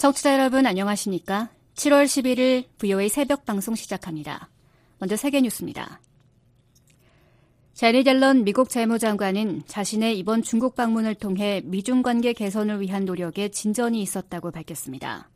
[0.00, 1.50] 청취자 여러분 안녕하십니까?
[1.74, 4.48] 7월 11일 VOA 새벽 방송 시작합니다.
[4.98, 6.00] 먼저 세계 뉴스입니다.
[7.74, 14.00] 제니 델런 미국 재무장관은 자신의 이번 중국 방문을 통해 미중 관계 개선을 위한 노력에 진전이
[14.00, 15.28] 있었다고 밝혔습니다.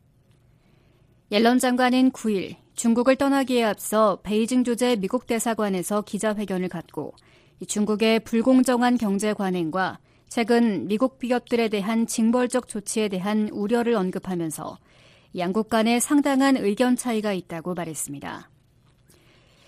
[1.31, 7.13] 옐런 장관은 9일 중국을 떠나기에 앞서 베이징 주재 미국 대사관에서 기자회견을 갖고
[7.67, 14.77] 중국의 불공정한 경제 관행과 최근 미국 기업들에 대한 징벌적 조치에 대한 우려를 언급하면서
[15.37, 18.49] 양국 간에 상당한 의견 차이가 있다고 말했습니다.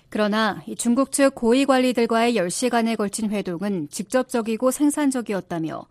[0.09, 5.85] 그러나 중국 측 고위 관리들과의 10시간에 걸친 회동은 직접적이고 생산적이었다며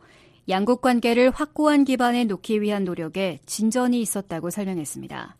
[0.49, 5.37] 양국 관계를 확고한 기반에 놓기 위한 노력에 진전이 있었다고 설명했습니다.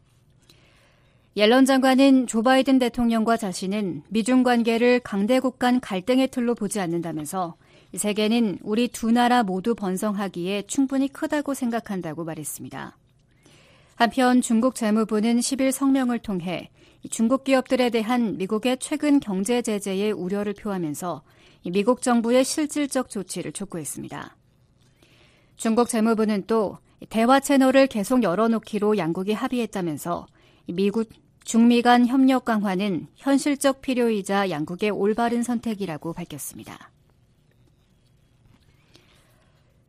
[1.37, 7.57] 옐런 장관은 조 바이든 대통령과 자신은 미중 관계를 강대국 간 갈등의 틀로 보지 않는다면서
[7.95, 12.97] 세계는 우리 두 나라 모두 번성하기에 충분히 크다고 생각한다고 말했습니다.
[13.95, 16.71] 한편 중국 재무부는 10일 성명을 통해
[17.11, 21.23] 중국 기업들에 대한 미국의 최근 경제 제재에 우려를 표하면서
[21.73, 24.37] 미국 정부의 실질적 조치를 촉구했습니다.
[25.57, 30.27] 중국 재무부는 또 대화 채널을 계속 열어놓기로 양국이 합의했다면서
[30.69, 31.09] 미국
[31.45, 36.91] 중미 간 협력 강화는 현실적 필요이자 양국의 올바른 선택이라고 밝혔습니다.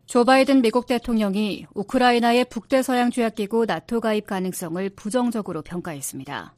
[0.07, 6.55] 조 바이든 미국 대통령이 우크라이나의 북대서양 조약기구 나토 가입 가능성을 부정적으로 평가했습니다.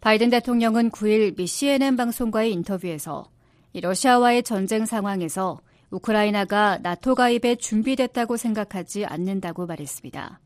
[0.00, 3.30] 바이든 대통령은 9일 미 CNN 방송과의 인터뷰에서
[3.74, 5.60] 러시아와의 전쟁 상황에서
[5.90, 10.40] 우크라이나가 나토 가입에 준비됐다고 생각하지 않는다고 말했습니다.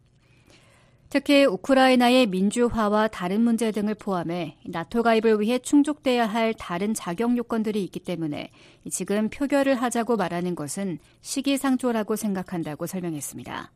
[1.11, 7.83] 특히 우크라이나의 민주화와 다른 문제 등을 포함해 나토 가입을 위해 충족돼야 할 다른 자격 요건들이
[7.83, 8.50] 있기 때문에
[8.92, 13.72] 지금 표결을 하자고 말하는 것은 시기상조라고 생각한다고 설명했습니다.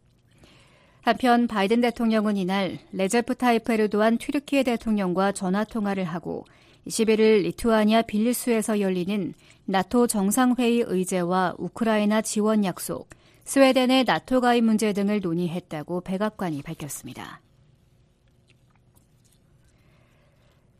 [1.00, 6.44] 한편 바이든 대통령은 이날 레제프 타이프 에르도안 튀르키예 대통령과 전화 통화를 하고
[6.86, 9.34] 11일 리투아니아 빌뉴스에서 열리는
[9.64, 13.08] 나토 정상회의 의제와 우크라이나 지원 약속,
[13.44, 17.40] 스웨덴의 나토 가입 문제 등을 논의했다고 백악관이 밝혔습니다.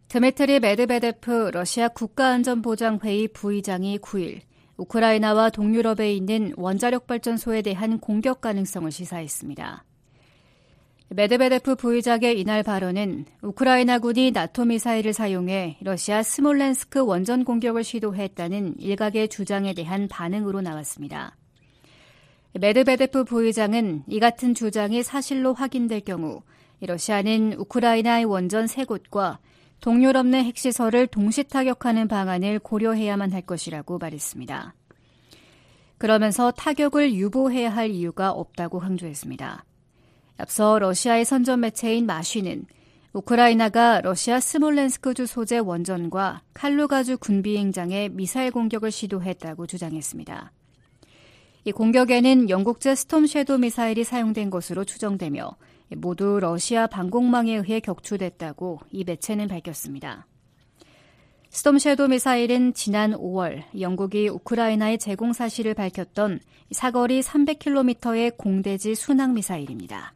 [0.09, 4.41] 드미트리 메드베데프 러시아 국가안전보장회의 부의장이 9일
[4.77, 9.85] 우크라이나와 동유럽에 있는 원자력 발전소에 대한 공격 가능성을 시사했습니다.
[11.11, 19.75] 메드베데프 부의장의 이날 발언은 우크라이나군이 나토 미사일을 사용해 러시아 스몰렌스크 원전 공격을 시도했다는 일각의 주장에
[19.75, 21.37] 대한 반응으로 나왔습니다.
[22.57, 26.43] 메드베데프 부의장은 이 같은 주장이 사실로 확인될 경우
[26.81, 29.41] 러시아는 우크라이나의 원전 세 곳과
[29.81, 34.75] 동유럽 내 핵시설을 동시 타격하는 방안을 고려해야만 할 것이라고 말했습니다.
[35.99, 39.65] 그러면서 타격을 유보해야 할 이유가 없다고 강조했습니다.
[40.39, 42.67] 앞서 러시아의 선전 매체인 마쉬는
[43.13, 50.53] 우크라이나가 러시아 스몰렌스크주 소재 원전과 칼루가주 군비행장에 미사일 공격을 시도했다고 주장했습니다.
[51.67, 55.57] 이 공격에는 영국제 스톰 섀도 미사일이 사용된 것으로 추정되며
[55.97, 60.27] 모두 러시아 방공망에 의해 격추됐다고 이 매체는 밝혔습니다.
[61.49, 70.13] 스톰 섀도 미사일은 지난 5월 영국이 우크라이나의 제공 사실을 밝혔던 사거리 300km의 공대지 순항 미사일입니다.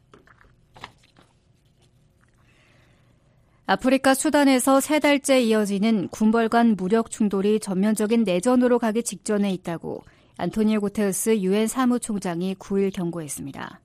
[3.65, 10.03] 아프리카 수단에서 세 달째 이어지는 군벌 간 무력 충돌이 전면적인 내전으로 가기 직전에 있다고
[10.39, 13.81] 안토니오 구테우스 유엔 사무총장이 9일 경고했습니다.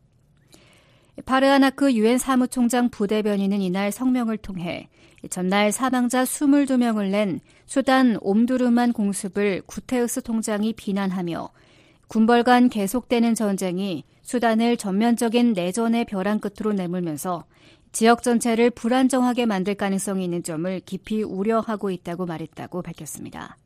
[1.26, 4.88] 파르아나크 유엔 사무총장 부대변인은 이날 성명을 통해
[5.32, 11.50] 전날 사망자 22명을 낸 수단 옴두르만 공습을 구테우스 통장이 비난하며
[12.08, 17.46] 군벌 간 계속되는 전쟁이 수단을 전면적인 내전의 벼랑 끝으로 내몰면서
[17.92, 23.58] 지역 전체를 불안정하게 만들 가능성이 있는 점을 깊이 우려하고 있다고 말했다고 밝혔습니다.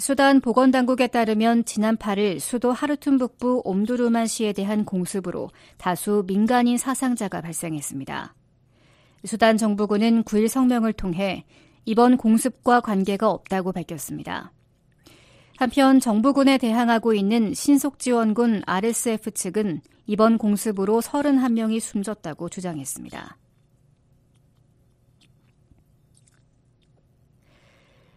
[0.00, 7.42] 수단 보건당국에 따르면 지난 8일 수도 하르툰 북부 옴두르만 시에 대한 공습으로 다수 민간인 사상자가
[7.42, 8.34] 발생했습니다.
[9.26, 11.44] 수단 정부군은 9일 성명을 통해
[11.84, 14.52] 이번 공습과 관계가 없다고 밝혔습니다.
[15.58, 23.36] 한편 정부군에 대항하고 있는 신속지원군 RSF 측은 이번 공습으로 31명이 숨졌다고 주장했습니다.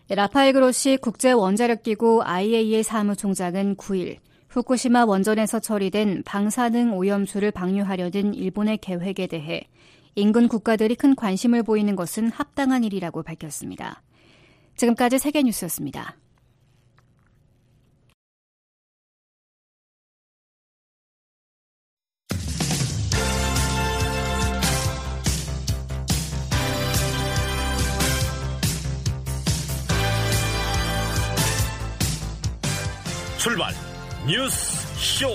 [0.10, 4.18] 라파엘 그로시 국제원자력기구 IAEA 사무총장은 9일
[4.50, 9.68] 후쿠시마 원전에서 처리된 방사능 오염수를 방류하려는 일본의 계획에 대해
[10.16, 14.04] 인근 국가들이 큰 관심을 보이는 것은 합당한 일이라고 밝혔습니다.
[14.76, 16.18] 지금까지 세계뉴스였습니다.
[33.44, 33.74] 출발
[34.26, 35.28] 뉴스 쇼.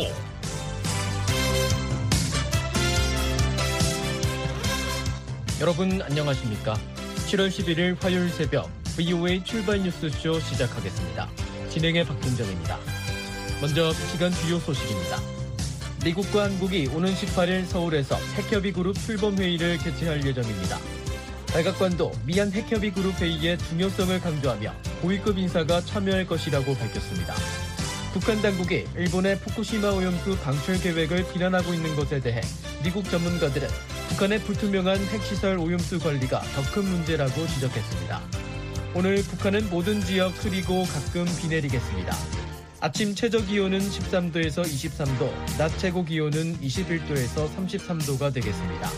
[5.60, 6.72] 여러분 안녕하십니까?
[7.26, 11.28] 7월 11일 화요일 새벽 VOA 출발 뉴스 쇼 시작하겠습니다.
[11.69, 12.78] 진행의 박준정입니다.
[13.60, 15.19] 먼저 시간 주요 소식입니다.
[16.02, 20.78] 미국과 한국이 오는 18일 서울에서 핵협의 그룹 출범 회의를 개최할 예정입니다.
[21.49, 24.72] 백악관도 미얀 핵협의 그룹 회의의 중요성을 강조하며
[25.02, 27.34] 고위급 인사가 참여할 것이라고 밝혔습니다.
[28.12, 32.40] 북한 당국이 일본의 후쿠시마 오염수 방출 계획을 비난하고 있는 것에 대해
[32.82, 33.69] 미국 전문가들은
[34.08, 38.20] 북한의 불투명한 핵시설 오염수 관리가 더 큰 문제라고 지적했습니다.
[38.94, 42.14] 오늘 북한은 모든 지역 흐리고 가끔 비 내리겠습니다.
[42.81, 48.88] 아침 최저 기온은 13도에서 23도, 낮 최고 기온은 21도에서 33도가 되겠습니다.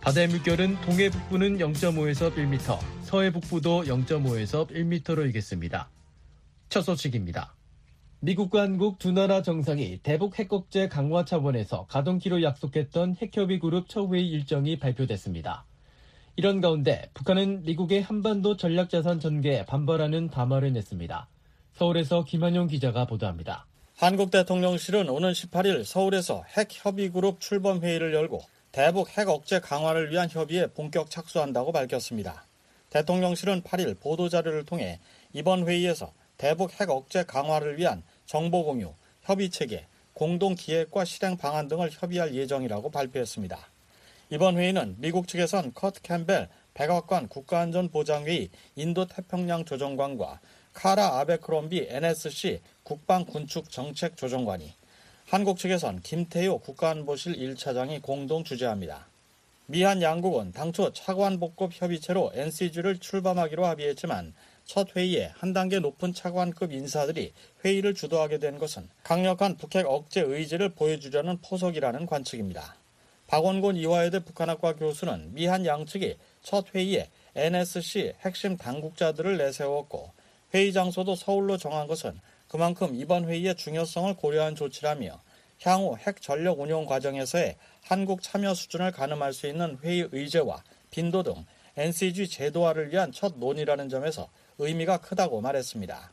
[0.00, 5.90] 바다의 물결은 동해 북부는 0.5에서 1m, 서해 북부도 0.5에서 1m로 일겠습니다.
[6.68, 7.54] 첫 소식입니다.
[8.26, 14.80] 미국과 한국 두 나라 정상이 대북 핵국제 강화 차원에서 가동키로 약속했던 핵협의 그룹 처회의 일정이
[14.80, 15.64] 발표됐습니다.
[16.34, 21.28] 이런 가운데 북한은 미국의 한반도 전략자산 전개에 반발하는 담화를 냈습니다.
[21.74, 23.64] 서울에서 김한용 기자가 보도합니다.
[23.96, 28.40] 한국 대통령실은 오는 18일 서울에서 핵협의그룹 출범회의를 열고
[28.72, 32.44] 대북 핵 억제 강화를 위한 협의에 본격 착수한다고 밝혔습니다.
[32.90, 34.98] 대통령실은 8일 보도자료를 통해
[35.32, 38.92] 이번 회의에서 대북 핵 억제 강화를 위한 정보 공유,
[39.22, 43.58] 협의 체계, 공동 기획과 실행 방안 등을 협의할 예정이라고 발표했습니다.
[44.30, 50.40] 이번 회의는 미국 측에선 커트 캠벨 백악관 국가안전보장회의 인도태평양 조정관과
[50.72, 54.74] 카라 아베크롬비 NSC 국방군축정책조정관이
[55.26, 59.06] 한국 측에선 김태효 국가안보실 1차장이 공동 주재합니다.
[59.66, 64.34] 미한 양국은 당초 차관복급 협의체로 NCG를 출범하기로 합의했지만
[64.66, 67.32] 첫 회의에 한 단계 높은 차관급 인사들이
[67.64, 72.76] 회의를 주도하게 된 것은 강력한 북핵 억제 의지를 보여주려는 포석이라는 관측입니다.
[73.28, 80.12] 박원곤 이화여대 북한학과 교수는 미한 양측이 첫 회의에 NSC 핵심 당국자들을 내세웠고
[80.52, 85.20] 회의 장소도 서울로 정한 것은 그만큼 이번 회의의 중요성을 고려한 조치라며
[85.62, 91.44] 향후 핵 전력 운용 과정에서의 한국 참여 수준을 가늠할 수 있는 회의 의제와 빈도 등
[91.76, 94.28] NCG 제도화를 위한 첫 논의라는 점에서
[94.58, 96.12] 의미가 크다고 말했습니다.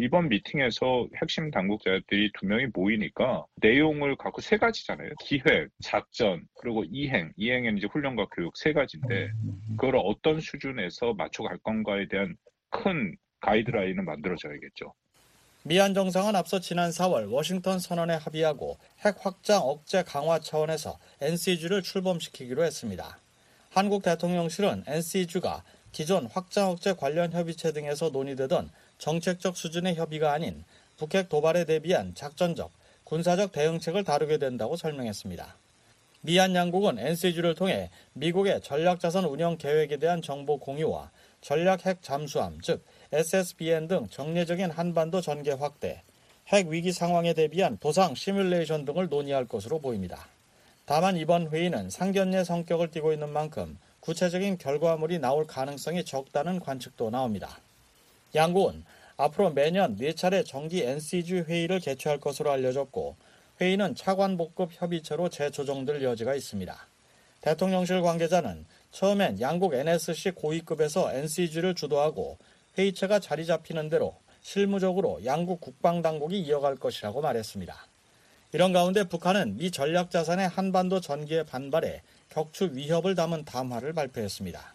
[0.00, 5.10] 이번 미팅에서 핵심 당국자들이 두 명이 모이니까 내용을 갖고 세 가지잖아요.
[5.20, 7.32] 기획, 작전, 그리고 이행.
[7.36, 9.30] 이행은 이제 훈련과 교육 세 가지인데
[9.76, 12.36] 그걸 어떤 수준에서 맞춰갈 건가에 대한
[12.70, 14.94] 큰 가이드라인을 만들어져야겠죠.
[15.64, 22.62] 미얀 정상은 앞서 지난 4월 워싱턴 선언에 합의하고 핵 확장 억제 강화 차원에서 NCG를 출범시키기로
[22.64, 23.18] 했습니다.
[23.70, 25.62] 한국 대통령실은 NCG가
[25.92, 30.64] 기존 확장 억제 관련 협의체 등에서 논의되던 정책적 수준의 협의가 아닌
[30.96, 32.70] 북핵 도발에 대비한 작전적,
[33.04, 35.56] 군사적 대응책을 다루게 된다고 설명했습니다.
[36.20, 42.84] 미얀 양국은 NCG를 통해 미국의 전략자산 운영 계획에 대한 정보 공유와 전략 핵 잠수함, 즉
[43.12, 46.02] SSBN 등 정례적인 한반도 전개 확대,
[46.48, 50.26] 핵 위기 상황에 대비한 도상 시뮬레이션 등을 논의할 것으로 보입니다.
[50.84, 57.60] 다만 이번 회의는 상견례 성격을 띠고 있는 만큼 구체적인 결과물이 나올 가능성이 적다는 관측도 나옵니다.
[58.34, 58.84] 양국은
[59.16, 63.16] 앞으로 매년 4차례 정기 NCG 회의를 개최할 것으로 알려졌고
[63.60, 66.86] 회의는 차관복급 협의체로 재조정될 여지가 있습니다.
[67.40, 72.38] 대통령실 관계자는 처음엔 양국 NSC 고위급에서 NCG를 주도하고
[72.76, 77.74] 회의체가 자리 잡히는 대로 실무적으로 양국 국방당국이 이어갈 것이라고 말했습니다.
[78.52, 84.74] 이런 가운데 북한은 미 전략자산의 한반도 전기에 반발해 격추 위협을 담은 담화를 발표했습니다.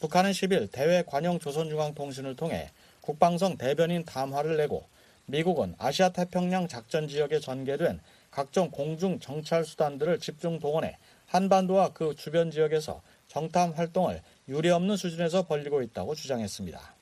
[0.00, 4.86] 북한은 10일 대외 관영 조선중앙통신을 통해 국방성 대변인 담화를 내고
[5.26, 8.00] 미국은 아시아 태평양 작전 지역에 전개된
[8.30, 15.82] 각종 공중 정찰 수단들을 집중 동원해 한반도와 그 주변 지역에서 정탐 활동을 유례없는 수준에서 벌리고
[15.82, 16.94] 있다고 주장했습니다.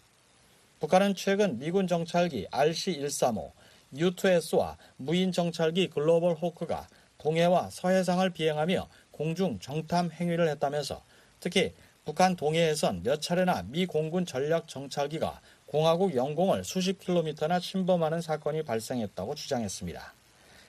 [0.81, 3.51] 북한은 최근 미군 정찰기 RC-135,
[3.95, 6.87] U2S와 무인 정찰기 글로벌 호크가
[7.19, 11.03] 동해와 서해상을 비행하며 공중 정탐 행위를 했다면서
[11.39, 11.73] 특히
[12.05, 19.35] 북한 동해에선 몇 차례나 미 공군 전략 정찰기가 공화국 영공을 수십 킬로미터나 침범하는 사건이 발생했다고
[19.35, 20.13] 주장했습니다.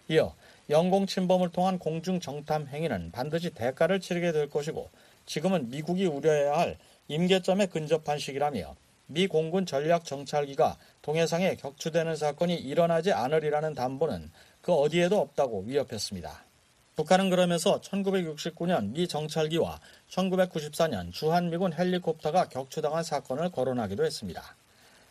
[0.09, 0.33] 이어
[0.69, 4.89] 영공 침범을 통한 공중 정탐 행위는 반드시 대가를 치르게 될 것이고
[5.25, 8.75] 지금은 미국이 우려해야 할 임계점에 근접한 시기라며
[9.07, 16.44] 미 공군 전략 정찰기가 동해상에 격추되는 사건이 일어나지 않으리라는 담보는 그 어디에도 없다고 위협했습니다.
[16.95, 24.55] 북한은 그러면서 1969년 미 정찰기와 1994년 주한미군 헬리콥터가 격추당한 사건을 거론하기도 했습니다.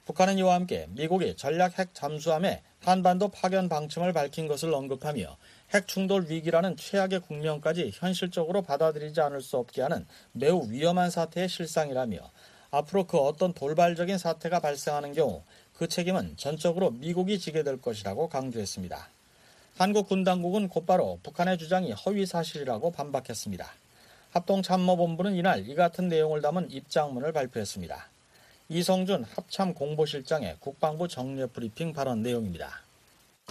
[0.07, 5.37] 북한은 이와 함께 미국이 전략 핵 잠수함에 한반도 파견 방침을 밝힌 것을 언급하며
[5.75, 12.19] 핵 충돌 위기라는 최악의 국면까지 현실적으로 받아들이지 않을 수 없게 하는 매우 위험한 사태의 실상이라며
[12.71, 15.43] 앞으로 그 어떤 돌발적인 사태가 발생하는 경우
[15.75, 19.14] 그 책임은 전적으로 미국이 지게 될 것이라고 강조했습니다.
[19.77, 23.67] 한국 군 당국은 곧바로 북한의 주장이 허위 사실이라고 반박했습니다.
[24.31, 28.09] 합동참모본부는 이날 이 같은 내용을 담은 입장문을 발표했습니다.
[28.69, 32.83] 이성준 합참 공보실장의 국방부 정례 브리핑 발언 내용입니다.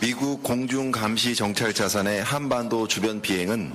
[0.01, 3.73] 미국 공중 감시 정찰 자산의 한반도 주변 비행은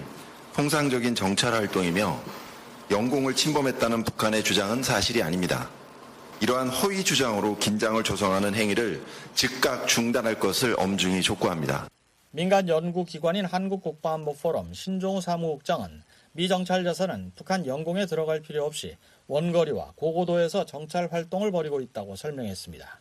[0.55, 2.21] 통상적인 정찰 활동이며
[2.91, 5.69] 영공을 침범했다는 북한의 주장은 사실이 아닙니다.
[6.41, 11.89] 이러한 허위 주장으로 긴장을 조성하는 행위를 즉각 중단할 것을 엄중히 촉구합니다.
[12.31, 18.97] 민간 연구기관인 한국국방안보 포럼 신종우 사무국장은 미 정찰 자산은 북한 영공에 들어갈 필요 없이
[19.29, 23.01] 원거리와 고고도에서 정찰 활동을 벌이고 있다고 설명했습니다.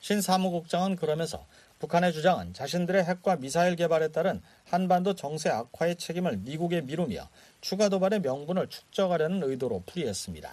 [0.00, 1.46] 신 사무국장은 그러면서
[1.80, 7.28] 북한의 주장은 자신들의 핵과 미사일 개발에 따른 한반도 정세 악화의 책임을 미국에 미루며
[7.60, 10.50] 추가 도발의 명분을 축적하려는 의도로 풀이했습니다.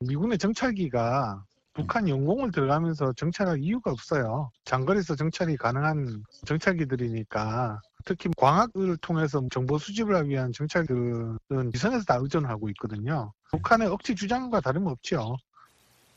[0.00, 4.50] 미군의 정찰기가 북한 영공을 들어가면서 정찰할 이유가 없어요.
[4.64, 11.38] 장거리에서 정찰이 가능한 정찰기들이니까 특히 광학을 통해서 정보 수집을 하기 위한 정찰들은
[11.72, 13.32] 위성에서 다 의존하고 있거든요.
[13.50, 15.36] 북한의 억지 주장과 다름없죠.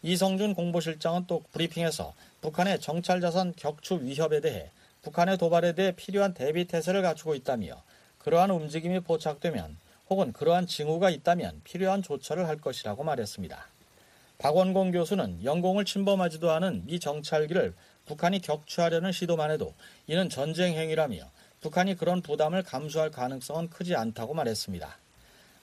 [0.04, 4.70] 이성준 공보실장은 또 브리핑에서 북한의 정찰 자산 격추 위협에 대해
[5.02, 7.82] 북한의 도발에 대해 필요한 대비 태세를 갖추고 있다며
[8.20, 9.78] 그러한 움직임이 포착되면
[10.10, 13.77] 혹은 그러한 징후가 있다면 필요한 조처를 할 것이라고 말했습니다.
[14.38, 17.74] 박원공 교수는 영공을 침범하지도 않은 미 정찰기를
[18.06, 19.74] 북한이 격추하려는 시도만 해도
[20.06, 24.98] 이는 전쟁 행위라며 북한이 그런 부담을 감수할 가능성은 크지 않다고 말했습니다.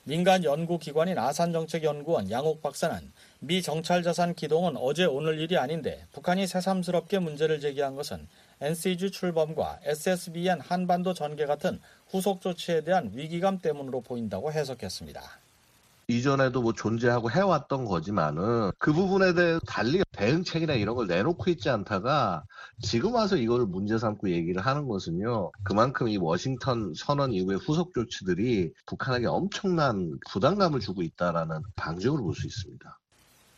[0.03, 7.59] 민간 연구기관인 아산정책연구원 양옥 박사는 미 정찰자산 기동은 어제 오늘 일이 아닌데 북한이 새삼스럽게 문제를
[7.59, 8.27] 제기한 것은
[8.61, 11.79] NCG 출범과 SSBN 한반도 전개 같은
[12.09, 15.44] 후속 조치에 대한 위기감 때문으로 보인다고 해석했습니다.
[16.07, 22.43] 이전에도 뭐 존재하고 해왔던 거지만은 그 부분에 대해 달리 대응책이나 이런 걸 내놓고 있지 않다가
[22.81, 25.51] 지금 와서 이걸 문제 삼고 얘기를 하는 것은요.
[25.63, 32.45] 그만큼 이 워싱턴 선언 이후의 후속 조치들이 북한에게 엄청난 부담감을 주고 있다라는 방증으로 볼 수
[32.45, 32.99] 있습니다.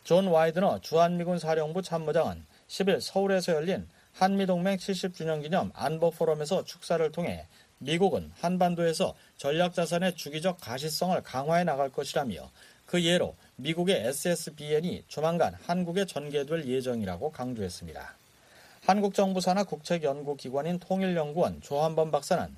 [0.04, 7.46] 존 와이드너 주한미군 사령부 참모장은 10일 서울에서 열린 한미동맹 70주년 기념 안보 포럼에서 축사를 통해
[7.78, 12.50] 미국은 한반도에서 전략자산의 주기적 가시성을 강화해 나갈 것이라며
[12.86, 18.16] 그 예로 미국의 SSBN이 조만간 한국에 전개될 예정이라고 강조했습니다.
[18.84, 22.56] 한국 정부 산하 국책연구기관인 통일연구원 조한범 박사는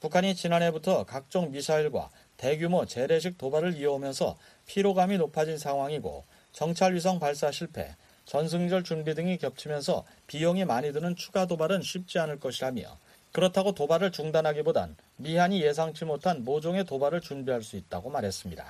[0.00, 4.36] 북한이 지난해부터 각종 미사일과 대규모 재래식 도발을 이어오면서
[4.66, 11.82] 피로감이 높아진 상황이고 정찰위성 발사 실패, 전승절 준비 등이 겹치면서 비용이 많이 드는 추가 도발은
[11.82, 12.98] 쉽지 않을 것이라며
[13.32, 18.64] 그렇다고 도발을 중단하기보단 미한이 예상치 못한 모종의 도발을 준비할 수 있다고 말했습니다.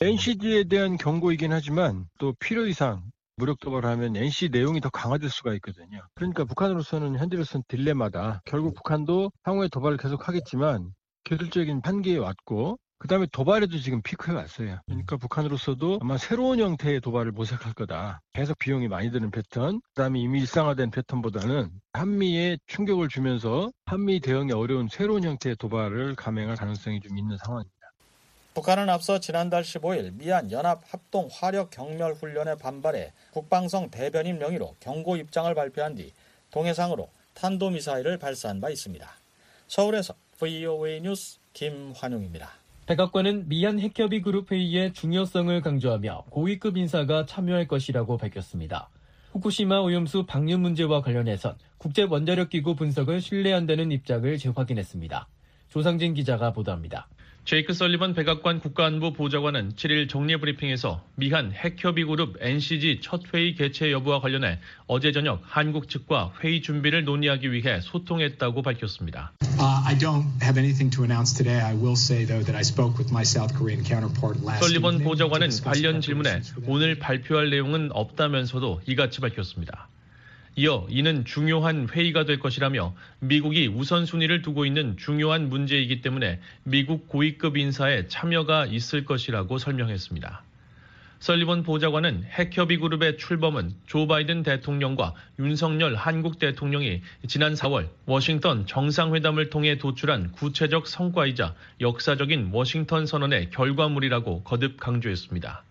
[0.00, 3.02] NCD에 대한 경고이긴 하지만 또 필요 이상
[3.36, 6.02] 무력 도발하면 NC 내용이 더 강화될 수가 있거든요.
[6.14, 10.92] 그러니까 북한으로서는 현재로서는 딜레마다 결국 북한도 향후에 도발을 계속 하겠지만
[11.24, 14.78] 기술적인 한계에 왔고 그 다음에 도발에도 지금 피크에 왔어요.
[14.86, 18.22] 그러니까 북한으로서도 아마 새로운 형태의 도발을 모색할 거다.
[18.32, 24.52] 계속 비용이 많이 드는 패턴, 그 다음에 이미 일상화된 패턴보다는 한미에 충격을 주면서 한미 대응이
[24.52, 27.74] 어려운 새로운 형태의 도발을 감행할 가능성이 좀 있는 상황입니다.
[28.54, 35.16] 북한은 앞서 지난달 15일 미얀 연합 합동 화력 경멸 훈련에 반발해 국방성 대변인 명의로 경고
[35.16, 36.12] 입장을 발표한 뒤
[36.52, 39.10] 동해상으로 탄도미사일을 발사한 바 있습니다.
[39.66, 42.63] 서울에서 VOA 뉴스 김환용입니다.
[42.86, 48.90] 백악관은 미얀 핵협의 그룹 회의의 중요성을 강조하며 고위급 인사가 참여할 것이라고 밝혔습니다.
[49.32, 55.28] 후쿠시마 오염수 방류 문제와 관련해선 국제 원자력 기구 분석을 신뢰한다는 입장을 재확인했습니다.
[55.70, 57.08] 조상진 기자가 보도합니다.
[57.44, 63.92] 제이크 설리번 백악관 국가안보 보좌관은 7일 정례 브리핑에서 미한 핵협의 그룹 NCG 첫 회의 개최
[63.92, 69.34] 여부와 관련해 어제 저녁 한국 측과 회의 준비를 논의하기 위해 소통했다고 밝혔습니다.
[74.60, 79.88] 설리번 보좌관은 관련 질문에 오늘 발표할 내용은 없다면서도 이같이 밝혔습니다.
[80.56, 87.56] 이어 이는 중요한 회의가 될 것이라며 미국이 우선순위를 두고 있는 중요한 문제이기 때문에 미국 고위급
[87.56, 90.42] 인사에 참여가 있을 것이라고 설명했습니다.
[91.18, 99.48] 설리번 보좌관은 핵협의 그룹의 출범은 조 바이든 대통령과 윤석열 한국 대통령이 지난 4월 워싱턴 정상회담을
[99.48, 105.64] 통해 도출한 구체적 성과이자 역사적인 워싱턴 선언의 결과물이라고 거듭 강조했습니다.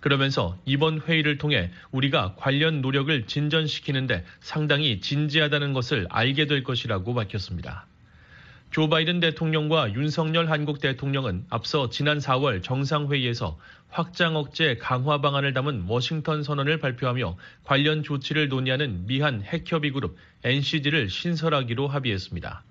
[0.00, 7.86] 그러면서 이번 회의를 통해 우리가 관련 노력을 진전시키는데 상당히 진지하다는 것을 알게 될 것이라고 밝혔습니다.
[8.70, 15.86] 조 바이든 대통령과 윤석열 한국 대통령은 앞서 지난 4월 정상회의에서 확장 억제 강화 방안을 담은
[15.88, 22.62] 워싱턴 선언을 발표하며 관련 조치를 논의하는 미한 핵협의 그룹 NCG를 신설하기로 합의했습니다.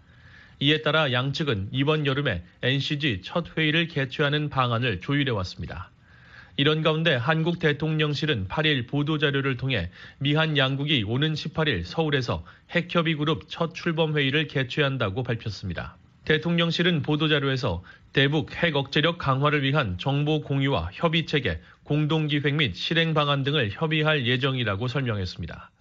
[0.61, 5.91] 이에 따라 양측은 이번 여름에 NCG 첫 회의를 개최하는 방안을 조율해 왔습니다.
[6.59, 13.73] 이런 가운데 한국 대통령실은 8일 보도자료를 통해 미한 양국이 오는 18일 서울에서 핵협의 그룹 첫
[13.73, 15.95] 출범 회의를 개최한다고 밝혔습니다.
[16.25, 23.13] 대통령실은 보도자료에서 대북 핵 억제력 강화를 위한 정보 공유와 협의 체계, 공동 기획 및 실행
[23.13, 25.71] 방안 등을 협의할 예정이라고 설명했습니다.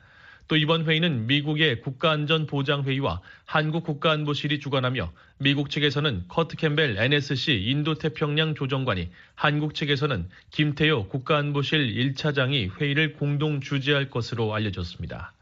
[0.48, 9.74] 또 이번 회의는 미국의 국가안전보장회의와 한국국가안보실이 주관하며 미국 측에서는 커트 캠벨 NSC 인도태평양 조정관이 한국
[9.74, 15.34] 측에서는 김태효 국가안보실 1차장이 회의를 공동 주재할 것으로 알려졌습니다.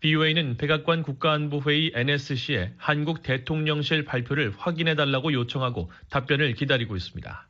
[0.00, 7.46] BOA는 백악관 국가안보회의 NSC에 한국 대통령실 발표를 확인해달라고 요청하고 답변을 기다리고 있습니다.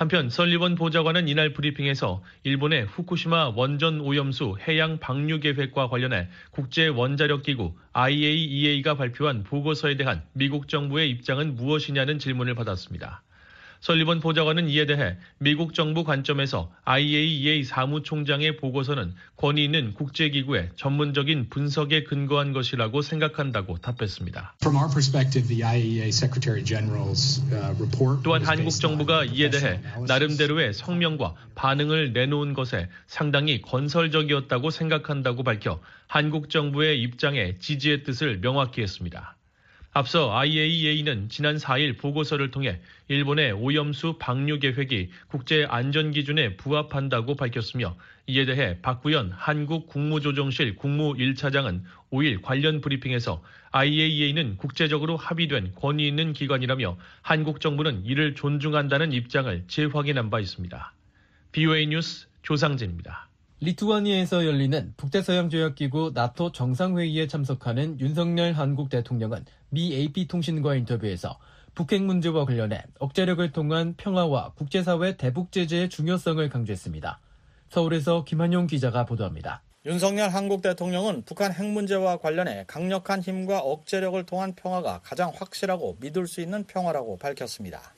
[0.00, 7.42] 한편 설리번 보좌관은 이날 브리핑에서 일본의 후쿠시마 원전 오염수 해양 방류 계획과 관련해 국제 원자력
[7.42, 13.22] 기구 IAEA가 발표한 보고서에 대한 미국 정부의 입장은 무엇이냐는 질문을 받았습니다.
[13.80, 22.04] 설리번 보좌관은 이에 대해 미국 정부 관점에서 IAEA 사무총장의 보고서는 권위 있는 국제기구의 전문적인 분석에
[22.04, 24.54] 근거한 것이라고 생각한다고 답했습니다.
[28.22, 36.50] 또한 한국 정부가 이에 대해 나름대로의 성명과 반응을 내놓은 것에 상당히 건설적이었다고 생각한다고 밝혀 한국
[36.50, 39.36] 정부의 입장에 지지의 뜻을 명확히 했습니다.
[39.92, 47.96] 앞서 IAEA는 지난 4일 보고서를 통해 일본의 오염수 방류 계획이 국제 안전 기준에 부합한다고 밝혔으며
[48.28, 56.34] 이에 대해 박구현 한국 국무조정실 국무 1차장은 5일 관련 브리핑에서 IAEA는 국제적으로 합의된 권위 있는
[56.34, 60.92] 기관이라며 한국 정부는 이를 존중한다는 입장을 재확인한 바 있습니다.
[61.50, 63.29] BOA 뉴스 조상진입니다.
[63.62, 71.38] 리투아니아에서 열리는 북대서양조약기구 나토 정상회의에 참석하는 윤석열 한국 대통령은 미 AP통신과 인터뷰에서
[71.74, 77.20] 북핵 문제와 관련해 억제력을 통한 평화와 국제사회 대북 제재의 중요성을 강조했습니다.
[77.68, 79.62] 서울에서 김한용 기자가 보도합니다.
[79.84, 86.26] 윤석열 한국 대통령은 북한 핵 문제와 관련해 강력한 힘과 억제력을 통한 평화가 가장 확실하고 믿을
[86.26, 87.94] 수 있는 평화라고 밝혔습니다.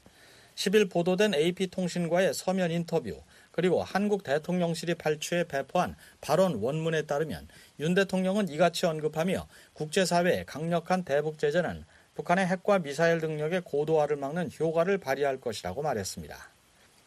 [0.55, 7.49] 10일 보도된 AP통신과의 서면 인터뷰, 그리고 한국 대통령실이 발췌해 배포한 발언 원문에 따르면
[7.81, 11.85] 윤 대통령은 이같이 언급하며 국제사회의 강력한 대북 제재는
[12.15, 16.51] 북한의 핵과 미사일 능력의 고도화를 막는 효과를 발휘할 것이라고 말했습니다.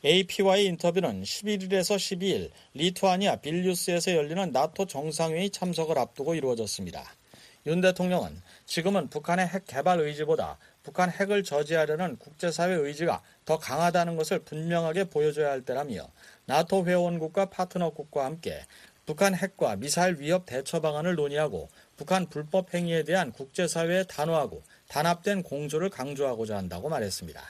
[0.03, 7.03] AP와의 인터뷰는 11일에서 12일 리투아니아 빌뉴스에서 열리는 나토 정상회의 참석을 앞두고 이루어졌습니다.
[7.67, 14.39] 윤 대통령은 지금은 북한의 핵 개발 의지보다 북한 핵을 저지하려는 국제사회 의지가 더 강하다는 것을
[14.39, 16.07] 분명하게 보여줘야 할 때라며
[16.45, 18.65] 나토 회원국과 파트너국과 함께
[19.05, 25.89] 북한 핵과 미사일 위협 대처 방안을 논의하고 북한 불법 행위에 대한 국제사회에 단호하고 단합된 공조를
[25.89, 27.41] 강조하고자 한다고 말했습니다.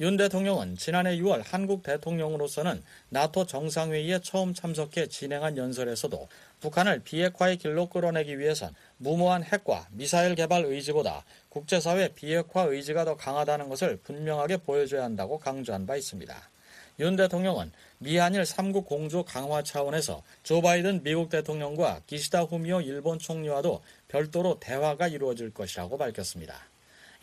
[0.00, 6.28] 윤 대통령은 지난해 6월 한국 대통령으로서는 나토 정상회의에 처음 참석해 진행한 연설에서도
[6.60, 13.68] 북한을 비핵화의 길로 끌어내기 위해선 무모한 핵과 미사일 개발 의지보다 국제사회 비핵화 의지가 더 강하다는
[13.68, 16.34] 것을 분명하게 보여줘야 한다고 강조한 바 있습니다.
[16.98, 23.82] 윤 대통령은 미한일 3국 공조 강화 차원에서 조 바이든 미국 대통령과 기시다 후미오 일본 총리와도
[24.08, 26.54] 별도로 대화가 이루어질 것이라고 밝혔습니다.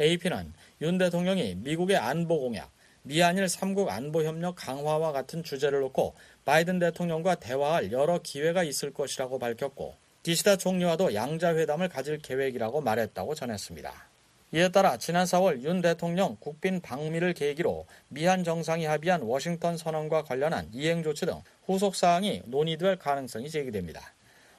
[0.02, 2.72] AP는 윤 대통령이 미국의 안보 공약,
[3.04, 9.96] 미한일 3국 안보협력 강화와 같은 주제를 놓고 바이든 대통령과 대화할 여러 기회가 있을 것이라고 밝혔고
[10.24, 14.09] 기시다 총리와도 양자회담을 가질 계획이라고 말했다고 전했습니다.
[14.52, 20.68] 이에 따라 지난 4월 윤 대통령 국빈 방미를 계기로 미한 정상이 합의한 워싱턴 선언과 관련한
[20.74, 24.16] 이행 조치 등 후속 사항이 논의될 가능성이 제기됩니다.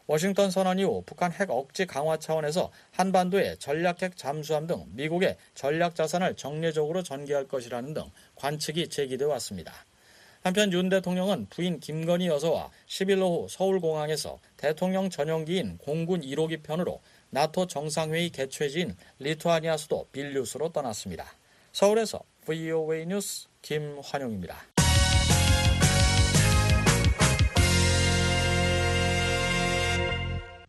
[0.06, 6.36] 워싱턴 선언 이후 북한 핵 억제 강화 차원에서 한반도의 전략핵 잠수함 등 미국의 전략 자산을
[6.36, 8.04] 정례적으로 전개할 것이라는 등
[8.36, 9.72] 관측이 제기돼 왔습니다.
[10.42, 17.00] 한편 윤 대통령은 부인 김건희 여사와 10일 오후 서울공항에서 대통령 전용기인 공군 1호기 편으로
[17.30, 21.24] 나토 정상회의 개최지인 리투아니아 수도 빌뉴스로 떠났습니다.
[21.72, 24.56] 서울에서 VOA 뉴스 김환용입니다.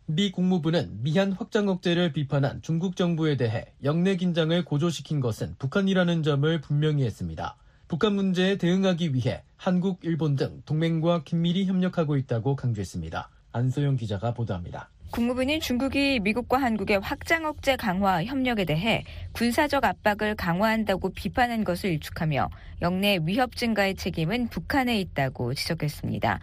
[0.06, 6.60] 미 국무부는 미한 확장 억제를 비판한 중국 정부에 대해 영내 긴장을 고조시킨 것은 북한이라는 점을
[6.60, 7.56] 분명히 했습니다.
[7.88, 13.30] 북한 문제에 대응하기 위해 한국, 일본 등 동맹과 긴밀히 협력하고 있다고 강조했습니다.
[13.52, 14.90] 안소영 기자가 보도합니다.
[15.12, 22.48] 국무부는 중국이 미국과 한국의 확장 억제 강화 협력에 대해 군사적 압박을 강화한다고 비판한 것을 일축하며
[22.80, 26.40] 영내 위협 증가의 책임은 북한에 있다고 지적했습니다.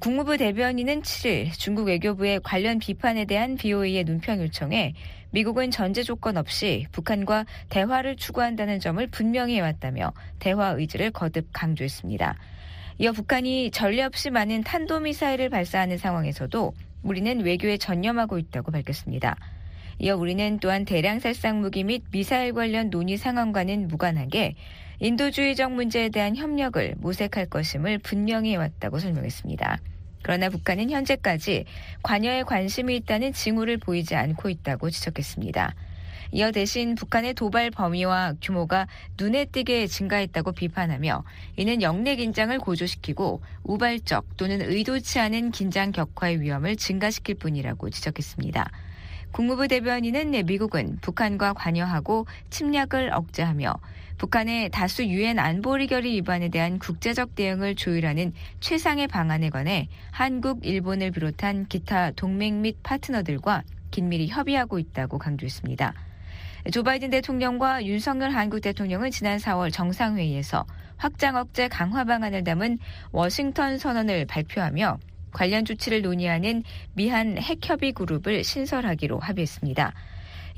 [0.00, 4.92] 국무부 대변인은 7일 중국 외교부의 관련 비판에 대한 BOA의 논평 요청에
[5.30, 12.36] 미국은 전제 조건 없이 북한과 대화를 추구한다는 점을 분명히 해왔다며 대화 의지를 거듭 강조했습니다.
[12.98, 16.74] 이어 북한이 전례 없이 많은 탄도미사일을 발사하는 상황에서도
[17.06, 19.36] 우리는 외교에 전념하고 있다고 밝혔습니다.
[19.98, 24.56] 이어 우리는 또한 대량 살상 무기 및 미사일 관련 논의 상황과는 무관하게
[24.98, 29.78] 인도주의적 문제에 대한 협력을 모색할 것임을 분명히 해왔다고 설명했습니다.
[30.22, 31.64] 그러나 북한은 현재까지
[32.02, 35.74] 관여에 관심이 있다는 징후를 보이지 않고 있다고 지적했습니다.
[36.32, 38.86] 이어 대신 북한의 도발 범위와 규모가
[39.18, 41.24] 눈에 띄게 증가했다고 비판하며
[41.56, 48.70] 이는 영내 긴장을 고조시키고 우발적 또는 의도치 않은 긴장 격화의 위험을 증가시킬 뿐이라고 지적했습니다.
[49.32, 53.74] 국무부 대변인은 미국은 북한과 관여하고 침략을 억제하며
[54.18, 61.10] 북한의 다수 유엔 안보리 결의 위반에 대한 국제적 대응을 조율하는 최상의 방안에 관해 한국, 일본을
[61.10, 66.05] 비롯한 기타 동맹 및 파트너들과 긴밀히 협의하고 있다고 강조했습니다.
[66.72, 72.78] 조 바이든 대통령과 윤석열 한국 대통령은 지난 4월 정상회의에서 확장 억제 강화 방안을 담은
[73.12, 74.98] 워싱턴 선언을 발표하며
[75.30, 79.92] 관련 조치를 논의하는 미한 핵협의 그룹을 신설하기로 합의했습니다.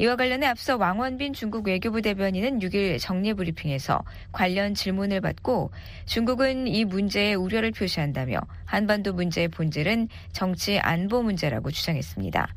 [0.01, 5.73] 이와 관련해 앞서 왕원빈 중국 외교부 대변인은 6일 정례 브리핑에서 관련 질문을 받고
[6.07, 12.49] 중국은 이 문제에 우려를 표시한다며 한반도 문제의 본질은 정치 안보 문제라고 주장했습니다.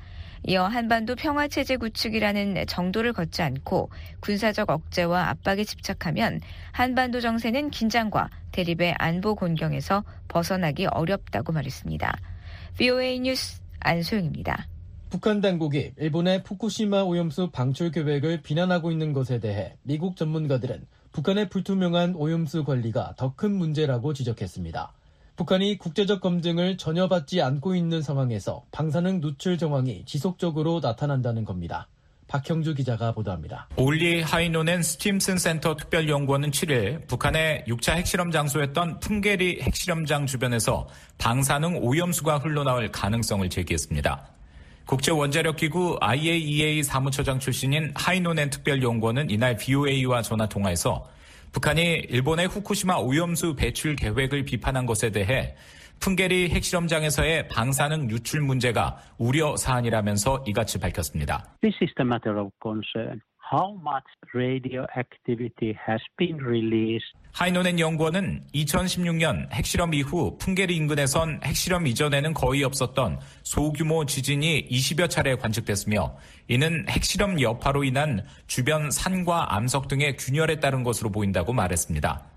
[0.47, 3.89] 이어 한반도 평화체제 구축이라는 정도를 걷지 않고
[4.21, 12.17] 군사적 억제와 압박에 집착하면 한반도 정세는 긴장과 대립의 안보 곤경에서 벗어나기 어렵다고 말했습니다.
[12.77, 14.67] VOA 뉴스 안소영입니다.
[15.09, 22.15] 북한 당국이 일본의 푸쿠시마 오염수 방출 계획을 비난하고 있는 것에 대해 미국 전문가들은 북한의 불투명한
[22.15, 24.93] 오염수 관리가 더 큰 문제라고 지적했습니다.
[25.41, 31.87] 북한이 국제적 검증을 전혀 받지 않고 있는 상황에서 방사능 누출 정황이 지속적으로 나타난다는 겁니다.
[32.27, 33.67] 박형주 기자가 보도합니다.
[33.75, 42.37] 올리 하이노넨 스팀슨 센터 특별연구원은 7일 북한의 6차 핵실험 장소였던 풍계리 핵실험장 주변에서 방사능 오염수가
[42.37, 44.23] 흘러나올 가능성을 제기했습니다.
[44.85, 51.09] 국제원자력기구 IAEA 사무처장 출신인 하이노넨 특별연구원은 이날 VOA와 전화 통화에서
[51.51, 55.55] 북한이 일본의 후쿠시마 오염수 배출 계획을 비판한 것에 대해
[55.99, 61.45] 풍계리 핵실험장에서의 방사능 유출 문제가 우려 사안이라면서 이같이 밝혔습니다.
[61.61, 63.21] This is the matter of concern.
[63.51, 67.11] How much radioactivity has been released.
[67.33, 75.35] 하이노넨 연구원은 2016년 핵실험 이후 풍계리 인근에선 핵실험 이전에는 거의 없었던 소규모 지진이 20여 차례
[75.35, 76.15] 관측됐으며
[76.47, 82.31] 이는 핵실험 여파로 인한 주변 산과 암석 등의 균열에 따른 것으로 보인다고 말했습니다.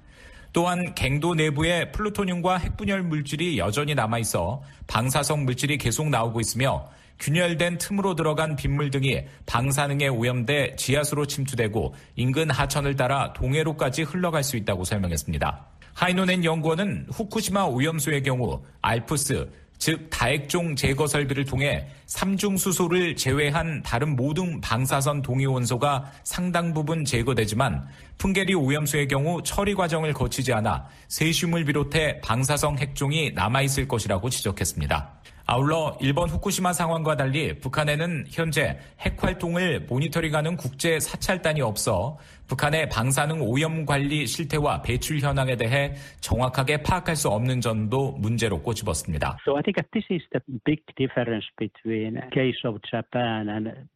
[0.53, 7.79] 또한 갱도 내부에 플루토늄과 핵분열 물질이 여전히 남아 있어 방사성 물질이 계속 나오고 있으며 균열된
[7.79, 14.85] 틈으로 들어간 빗물 등이 방사능에 오염돼 지하수로 침투되고 인근 하천을 따라 동해로까지 흘러갈 수 있다고
[14.85, 15.66] 설명했습니다.
[15.94, 19.48] 하이노넨 연구원은 후쿠시마 오염수의 경우 알프스,
[19.79, 27.87] 즉 다액종 제거 설비를 통해 삼중수소를 제외한 다른 모든 방사선 동위원소가 상당 부분 제거되지만
[28.18, 35.20] 풍계리 오염수의 경우 처리 과정을 거치지 않아 세슘을 비롯해 방사성 핵종이 남아있을 것이라고 지적했습니다.
[35.47, 42.17] 아울러 일본 후쿠시마 상황과 달리 북한에는 현재 핵 활동을 모니터링하는 국제 사찰단이 없어
[42.49, 49.39] 북한의 방사능 오염 관리 실태와 배출 현황에 대해 정확하게 파악할 수 없는 점도 문제로 꼬집었습니다.
[49.47, 53.89] So I think this is the big difference between case of Japan and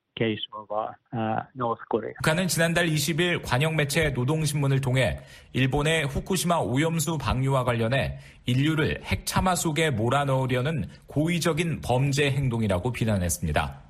[2.16, 5.20] 북한은 지난달 20일 관영 매체 노동신문을 통해
[5.52, 13.82] 일본의 후쿠시마 오염수 방류와 관련해 인류를 핵 참화 속에 몰아넣으려는 고의적인 범죄 행동이라고 비난했습니다.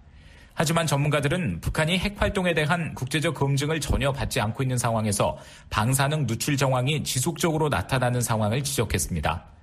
[0.54, 5.38] 하지만 전문가들은 북한이 핵 활동에 대한 국제적 검증을 전혀 받지 않고 있는 상황에서
[5.70, 9.57] 방사능 누출 정황이 지속적으로 나타나는 상황을 지적했습니다.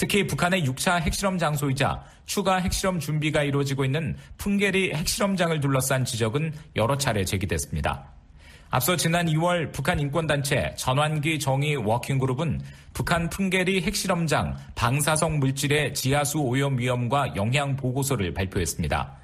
[0.00, 6.96] 특히 북한의 6차 핵실험 장소이자 추가 핵실험 준비가 이루어지고 있는 풍계리 핵실험장을 둘러싼 지적은 여러
[6.96, 8.10] 차례 제기됐습니다.
[8.70, 12.62] 앞서 지난 2월 북한 인권단체 전환기 정의 워킹그룹은
[12.94, 19.19] 북한 풍계리 핵실험장 방사성 물질의 지하수 오염 위험과 영향 보고서를 발표했습니다.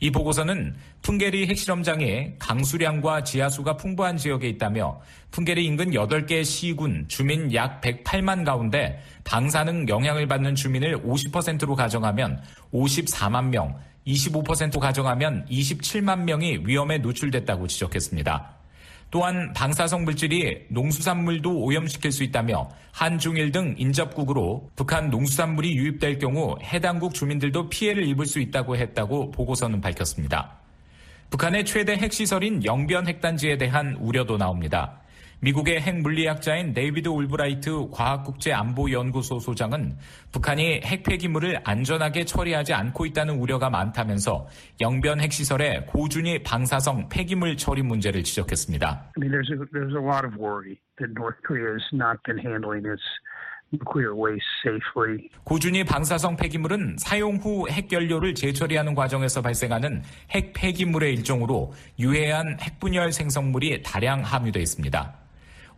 [0.00, 4.98] 이 보고서는 풍계리 핵실험장이 강수량과 지하수가 풍부한 지역에 있다며
[5.30, 13.48] 풍계리 인근 8개 시군 주민 약 108만 가운데 방사능 영향을 받는 주민을 50%로 가정하면 54만
[13.48, 18.59] 명, 25% 가정하면 27만 명이 위험에 노출됐다고 지적했습니다.
[19.10, 27.12] 또한 방사성 물질이 농수산물도 오염시킬 수 있다며 한중일 등 인접국으로 북한 농수산물이 유입될 경우 해당국
[27.12, 30.56] 주민들도 피해를 입을 수 있다고 했다고 보고서는 밝혔습니다.
[31.30, 35.00] 북한의 최대 핵시설인 영변 핵단지에 대한 우려도 나옵니다.
[35.40, 39.96] 미국의 핵물리학자인 데이비드 올브라이트 과학국제안보연구소 소장은
[40.32, 44.46] 북한이 핵폐기물을 안전하게 처리하지 않고 있다는 우려가 많다면서
[44.80, 48.86] 영변 핵시설의 고준위 방사성 폐기물 처리 문제를 지적했습니다.
[48.86, 52.38] I mean, there's a, there's a lot of worry that North Korea has not been
[52.38, 53.02] handling its.
[55.44, 63.82] 고준위 방사성 폐기물은 사용 후 핵연료를 재처리하는 과정에서 발생하는 핵 폐기물의 일종으로 유해한 핵분열 생성물이
[63.82, 65.19] 다량 함유되어 있습니다.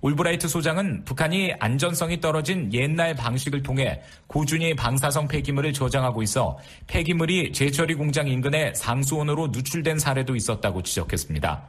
[0.05, 7.95] 올브라이트 소장은 북한이 안전성이 떨어진 옛날 방식을 통해 고준위 방사성 폐기물을 저장하고 있어 폐기물이 재처리
[7.95, 11.62] 공장 인근에 상수원으로 누출된 사례도 있었다고 지적했습니다.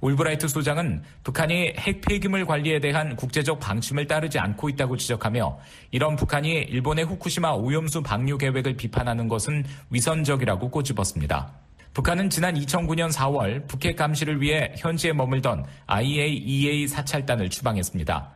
[0.00, 5.60] 올브라이트 소장은 북한이 핵 폐기물 관리에 대한 국제적 방침을 따르지 않고 있다고 지적하며
[5.92, 11.67] 이런 북한이 일본의 후쿠시마 오염수 방류 계획을 비판하는 것은 위선적이라고 꼬집었습니다.
[11.94, 18.30] 북한은 지난 2009년 4월 북핵 감시를 위해 현지에 머물던 IAEA 사찰단을 추방했습니다.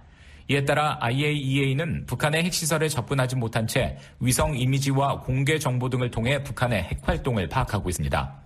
[0.48, 6.82] 이에 따라 IAEA는 북한의 핵시설에 접근하지 못한 채 위성 이미지와 공개 정보 등을 통해 북한의
[6.82, 8.41] 핵 활동을 파악하고 있습니다.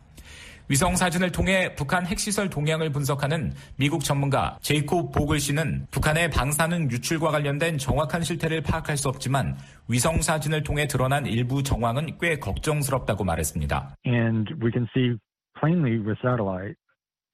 [0.68, 7.30] 위성 사진을 통해 북한 핵시설 동향을 분석하는 미국 전문가 제이콥 보글 씨는 북한의 방사능 유출과
[7.30, 9.56] 관련된 정확한 실태를 파악할 수 없지만
[9.88, 13.96] 위성 사진을 통해 드러난 일부 정황은 꽤 걱정스럽다고 말했습니다.
[14.06, 15.16] And we can see
[15.60, 16.74] plainly with satellite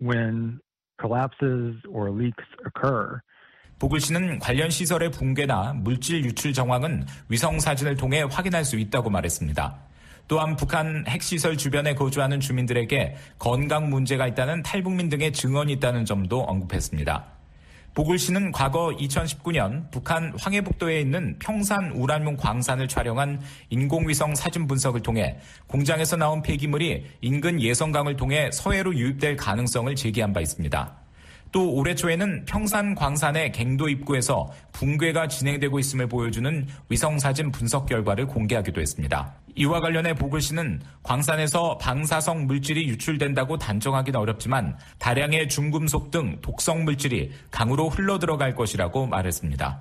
[0.03, 0.61] when
[1.01, 3.21] collapses or leaks occur.
[3.79, 9.92] 보글 씨는 관련 시설의 붕괴나 물질 유출 정황은 위성 사진을 통해 확인할 수 있다고 말했습니다.
[10.29, 17.27] 또한 북한 핵시설 주변에 거주하는 주민들에게 건강 문제가 있다는 탈북민 등의 증언이 있다는 점도 언급했습니다.
[17.95, 25.37] 보글 씨는 과거 2019년 북한 황해북도에 있는 평산 우라늄 광산을 촬영한 인공위성 사진 분석을 통해
[25.67, 30.97] 공장에서 나온 폐기물이 인근 예성강을 통해 서해로 유입될 가능성을 제기한 바 있습니다.
[31.53, 38.81] 또 올해 초에는 평산 광산의 갱도 입구에서 붕괴가 진행되고 있음을 보여주는 위성사진 분석 결과를 공개하기도
[38.81, 39.35] 했습니다.
[39.55, 47.31] 이와 관련해 보글 씨는 광산에서 방사성 물질이 유출된다고 단정하기는 어렵지만 다량의 중금속 등 독성 물질이
[47.51, 49.81] 강으로 흘러들어갈 것이라고 말했습니다.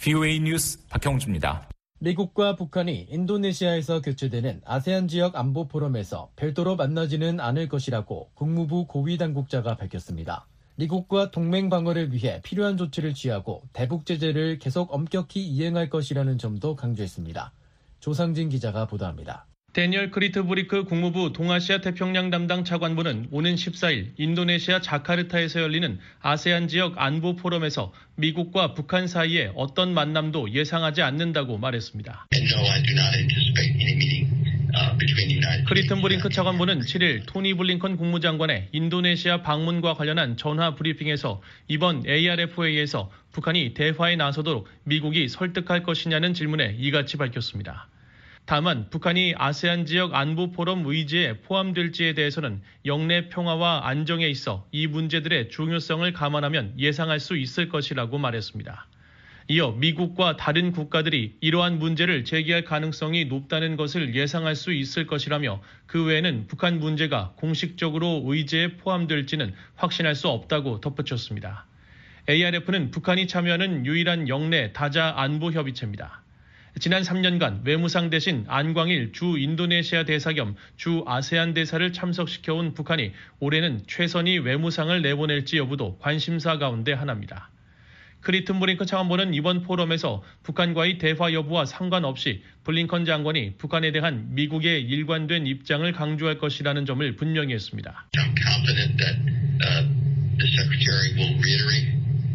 [0.00, 1.68] VOA 뉴스 박형주입니다.
[1.98, 9.76] 미국과 북한이 인도네시아에서 개최되는 아세안 지역 안보 포럼에서 별도로 만나지는 않을 것이라고 국무부 고위 당국자가
[9.76, 10.46] 밝혔습니다.
[10.76, 17.52] 미국과 동맹 방어를 위해 필요한 조치를 취하고 대북 제재를 계속 엄격히 이행할 것이라는 점도 강조했습니다.
[18.00, 19.46] 조상진 기자가 보도합니다.
[19.72, 27.36] 대니얼 크리튼브링크 국무부 동아시아 태평양 담당 차관보는 오는 14일 인도네시아 자카르타에서 열리는 아세안 지역 안보
[27.36, 32.26] 포럼에서 미국과 북한 사이에 어떤 만남도 예상하지 않는다고 말했습니다.
[35.66, 44.16] 크리튼브링크 차관보는 7일 토니 블링컨 국무장관의 인도네시아 방문과 관련한 전화 브리핑에서 이번 ARF회의에서 북한이 대화에
[44.16, 47.88] 나서도록 미국이 설득할 것이냐는 질문에 이같이 밝혔습니다.
[48.46, 55.50] 다만 북한이 아세안 지역 안보 포럼 의제에 포함될지에 대해서는 역내 평화와 안정에 있어 이 문제들의
[55.50, 58.88] 중요성을 감안하면 예상할 수 있을 것이라고 말했습니다.
[59.52, 66.04] 이어 미국과 다른 국가들이 이러한 문제를 제기할 가능성이 높다는 것을 예상할 수 있을 것이라며 그
[66.04, 71.66] 외에는 북한 문제가 공식적으로 의제에 포함될지는 확신할 수 없다고 덧붙였습니다.
[72.28, 76.22] ARF는 북한이 참여하는 유일한 영내 다자 안보 협의체입니다.
[76.78, 83.10] 지난 3년간 외무상 대신 안광일 주 인도네시아 대사 겸 주 아세안 대사를 참석시켜온 북한이
[83.40, 87.50] 올해는 최선희 외무상을 내보낼지 여부도 관심사 가운데 하나입니다.
[88.20, 95.46] 크리튼 브링크 차관보는 이번 포럼에서 북한과의 대화 여부와 상관없이 블링컨 장관이 북한에 대한 미국의 일관된
[95.46, 98.08] 입장을 강조할 것이라는 점을 분명히 했습니다.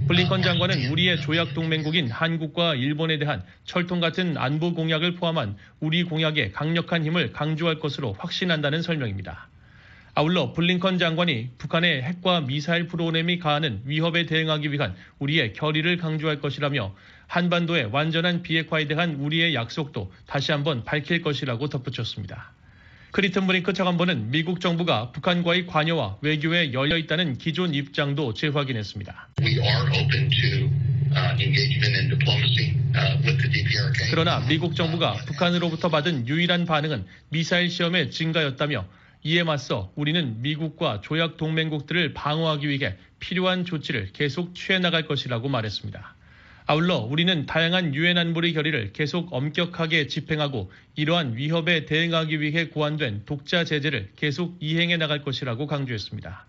[0.08, 6.52] 블링컨 장관은 우리의 조약 동맹국인 한국과 일본에 대한 철통 같은 안보 공약을 포함한 우리 공약의
[6.52, 9.50] 강력한 힘을 강조할 것으로 확신한다는 설명입니다.
[10.18, 16.96] 아울러 블링컨 장관이 북한의 핵과 미사일 프로그램이 가하는 위협에 대응하기 위한 우리의 결의를 강조할 것이라며
[17.28, 22.54] 한반도의 완전한 비핵화에 대한 우리의 약속도 다시 한번 밝힐 것이라고 덧붙였습니다.
[23.12, 29.30] 크리튼브링크 차관보는 미국 정부가 북한과의 관여와 외교에 열려 있다는 기존 입장도 재확인했습니다.
[29.42, 29.76] Uh, uh,
[34.12, 38.86] 그러나 미국 정부가 북한으로부터 받은 유일한 반응은 미사일 시험의 증가였다며
[39.26, 46.14] 이에 맞서 우리는 미국과 조약 동맹국들을 방어하기 위해 필요한 조치를 계속 취해 나갈 것이라고 말했습니다.
[46.68, 53.64] 아울러 우리는 다양한 유엔 안보리 결의를 계속 엄격하게 집행하고 이러한 위협에 대응하기 위해 고안된 독자
[53.64, 56.46] 제재를 계속 이행해 나갈 것이라고 강조했습니다.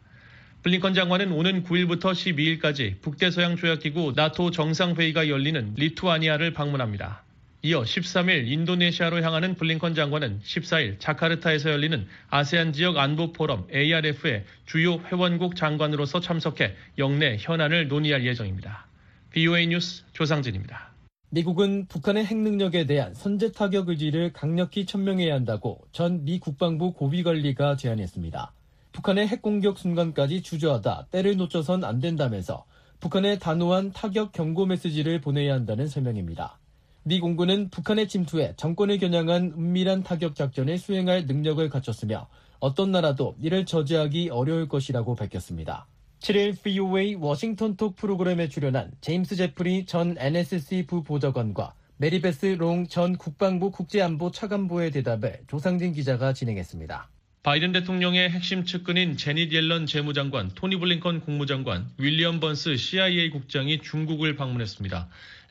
[0.63, 7.26] 블링컨 장관은 오는 9일부터 12일까지 북대서양 조약기구 나토 정상회의가 열리는 리투아니아를 방문합니다.
[7.67, 15.01] 이어 13일 인도네시아로 향하는 블링컨 장관은 14일 자카르타에서 열리는 아세안 지역 안보 포럼 ARF의 주요
[15.01, 18.87] 회원국 장관으로서 참석해 영내 현안을 논의할 예정입니다.
[19.33, 20.93] BOA 뉴스 조상진입니다.
[21.31, 27.75] 미국은 북한의 핵 능력에 대한 선제 타격 의지를 강력히 천명해야 한다고 전 미 국방부 고위관리가
[27.75, 28.53] 제안했습니다.
[28.93, 32.65] 북한의 핵 공격 순간까지 주저하다 때를 놓쳐선 안 된다면서
[33.01, 36.61] 북한에 단호한 타격 경고 메시지를 보내야 한다는 설명입니다.
[37.09, 42.27] 미 공군은 북한에 침투해 정권을 겨냥한 은밀한 타격 작전을 수행할 능력을 갖췄으며
[42.59, 45.87] 어떤 나라도 이를 저지하기 어려울 것이라고 밝혔습니다.
[46.19, 53.71] 7일 VOA 워싱턴 톡 프로그램에 출연한 제임스 제프리 전 NSC 부보좌관과 메리베스 롱 전 국방부
[53.71, 57.09] 국제안보 차관보의 대담을 조상진 기자가 진행했습니다.
[57.45, 64.35] 바이든 대통령의 핵심 측근인 재닛 옐런 재무장관, 토니 블링컨 국무장관, 윌리엄 번스 CIA 국장이 중국을
[64.35, 65.09] 방문했습니다.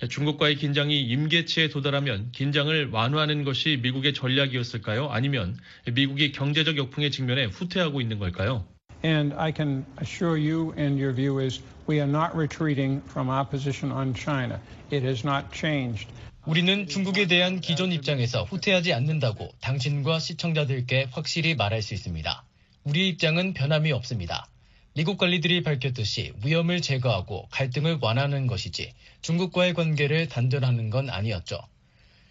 [0.10, 5.10] 중국과의 긴장이 임계치에 도달하면 긴장을 완화하는 것이 미국의 전략이었을까요?
[5.10, 5.58] 아니면
[5.92, 8.66] 미국이 경제적 역풍에 직면해 후퇴하고 있는 걸까요?
[9.04, 13.48] And I can assure you, and your view is, we are not retreating from our
[13.48, 14.60] position on China.
[14.92, 16.08] It has not changed.
[16.46, 22.44] 우리는 중국에 대한 기존 입장에서 후퇴하지 않는다고 당신과 시청자들께 확실히 말할 수 있습니다.
[22.84, 24.48] 우리 입장은 변함이 없습니다.
[24.98, 31.60] 미국 관리들이 밝혔듯이 위험을 제거하고 갈등을 완화하는 것이지 중국과의 관계를 단절하는 건 아니었죠.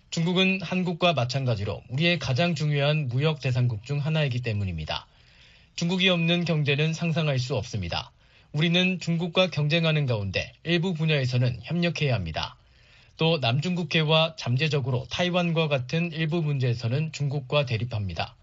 [0.09, 5.07] 중국은 한국과 마찬가지로 우리의 가장 중요한 무역 대상국 중 하나이기 때문입니다.
[5.77, 8.12] 중국이 없는 경제는 상상할 수 없습니다.
[8.53, 12.57] 우리는 중국과 경쟁하는 가운데 일부 분야에서는 협력해야 합니다.
[13.18, 18.37] 또 남중국해와 잠재적으로 타이완과 같은 일부 문제에서는 중국과 대립합니다.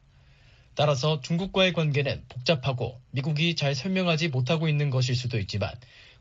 [0.75, 5.71] 따라서 중국과의 관계는 복잡하고 미국이 잘 설명하지 못하고 있는 것일 수도 있지만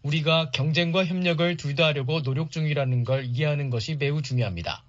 [0.03, 4.83] 우리가 경쟁과 협력을 둘 다 하려고 노력 중이라는 걸 이해하는 것이 매우 중요합니다.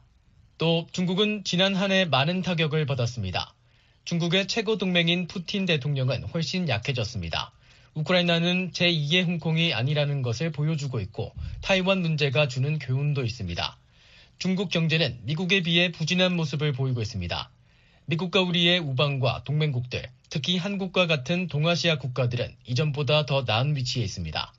[0.57, 3.53] 또 중국은 지난 한 해 많은 타격을 받았습니다.
[4.05, 7.51] 중국의 최고 동맹인 푸틴 대통령은 훨씬 약해졌습니다.
[7.93, 13.77] 우크라이나는 제2의 홍콩이 아니라는 것을 보여주고 있고 타이완 문제가 주는 교훈도 있습니다.
[14.39, 17.51] 중국 경제는 미국에 비해 부진한 모습을 보이고 있습니다.
[18.11, 24.53] 미국과 우리의 우방과 동맹국들, 특히 한국과 같은 동아시아 국가들은 이전보다 더 나은 위치에 있습니다.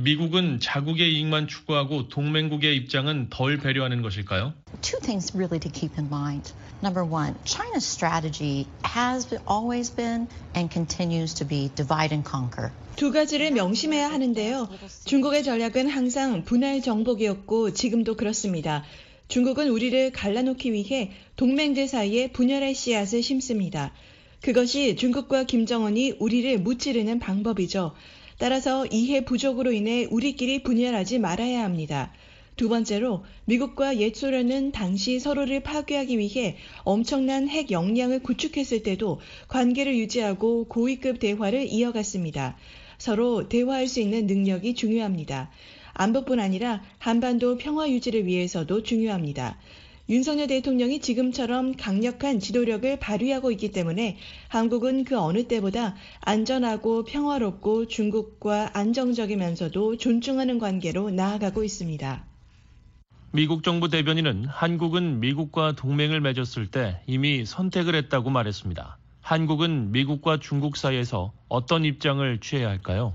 [0.00, 4.54] 미국은 자국의 이익만 추구하고 동맹국의 입장은 덜 배려하는 것일까요?
[4.80, 6.54] Two things really to keep in mind.
[6.82, 12.72] Number one, China's strategy has always been and continues to be divide and conquer.
[12.96, 14.70] 두 가지를 명심해야 하는데요.
[15.04, 18.84] 중국의 전략은 항상 분할 정복이었고 지금도 그렇습니다.
[19.28, 23.92] 중국은 우리를 갈라놓기 위해 동맹들 사이에 분열의 씨앗을 심습니다.
[24.40, 27.94] 그것이 중국과 김정은이 우리를 무찌르는 방법이죠.
[28.38, 32.12] 따라서 이해 부족으로 인해 우리끼리 분열하지 말아야 합니다.
[32.54, 39.96] 두 번째로 미국과 옛 소련은 당시 서로를 파괴하기 위해 엄청난 핵 역량을 구축했을 때도 관계를
[39.98, 42.56] 유지하고 고위급 대화를 이어갔습니다.
[42.98, 45.50] 서로 대화할 수 있는 능력이 중요합니다.
[45.98, 49.58] 안보뿐 아니라 한반도 평화 유지를 위해서도 중요합니다.
[50.08, 58.70] 윤석열 대통령이 지금처럼 강력한 지도력을 발휘하고 있기 때문에 한국은 그 어느 때보다 안전하고 평화롭고 중국과
[58.74, 62.24] 안정적이면서도 존중하는 관계로 나아가고 있습니다.
[63.32, 68.98] 미국 정부 대변인은 한국은 미국과 동맹을 맺었을 때 이미 선택을 했다고 말했습니다.
[69.22, 73.14] 한국은 미국과 중국 사이에서 어떤 입장을 취해야 할까요?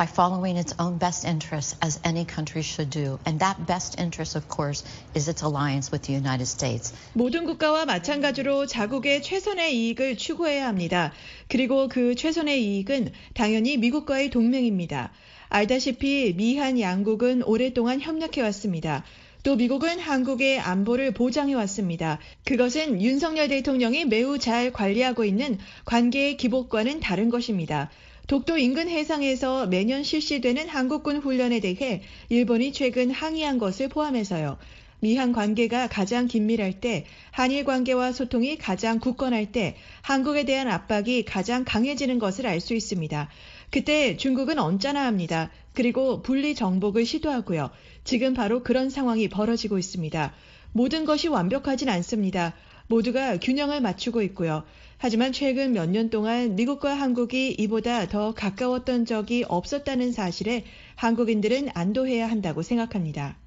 [0.00, 3.18] By following its own best interests as any country should do.
[3.26, 4.82] And that best interest, of course,
[5.14, 6.94] is its alliance with the United States.
[7.12, 11.12] 모든 국가와 마찬가지로 자국의 최선의 이익을 추구해야 합니다.
[11.48, 15.12] 그리고 그 최선의 이익은 당연히 미국과의 동맹입니다.
[15.50, 19.04] 알다시피 미한 양국은 오랫동안 협력해 왔습니다.
[19.42, 22.18] 또 미국은 한국의 안보를 보장해 왔습니다.
[22.46, 27.90] 그것은 윤석열 대통령이 매우 잘 관리하고 있는 관계의 기복과는 다른 것입니다.
[28.30, 34.56] 독도 인근 해상에서 매년 실시되는 한국군 훈련에 대해 일본이 최근 항의한 것을 포함해서요.
[35.00, 41.64] 미한 관계가 가장 긴밀할 때, 한일 관계와 소통이 가장 굳건할 때, 한국에 대한 압박이 가장
[41.64, 43.28] 강해지는 것을 알 수 있습니다.
[43.72, 45.50] 그때 중국은 언짢아 합니다.
[45.74, 47.70] 그리고 분리 정복을 시도하고요.
[48.04, 50.32] 지금 바로 그런 상황이 벌어지고 있습니다.
[50.70, 52.54] 모든 것이 완벽하진 않습니다.
[52.86, 54.62] 모두가 균형을 맞추고 있고요.
[55.02, 62.28] 하지만 최근 몇 년 동안 미국과 한국이 이보다 더 가까웠던 적이 없었다는 사실에 한국인들은 안도해야
[62.28, 63.38] 한다고 생각합니다.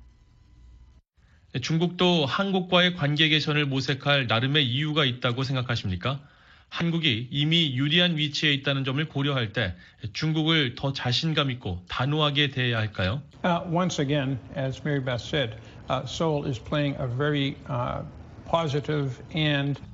[1.61, 6.21] 중국도 한국과의 관계 개선을 모색할 나름의 이유가 있다고 생각하십니까?
[6.69, 9.75] 한국이 이미 유리한 위치에 있다는 점을 고려할 때
[10.13, 13.21] 중국을 더 자신감 있고 단호하게 대해야 할까요?
[13.43, 18.01] Uh, once again, as Mary Beth said, uh, Seoul is playing a very uh,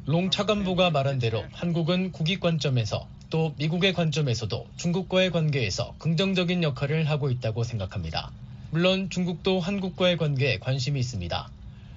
[0.05, 7.29] 롱 차관보가 말한 대로 한국은 국익 관점에서 또 미국의 관점에서도 중국과의 관계에서 긍정적인 역할을 하고
[7.29, 8.31] 있다고 생각합니다.
[8.71, 11.49] 물론 중국도 한국과의 관계에 관심이 있습니다.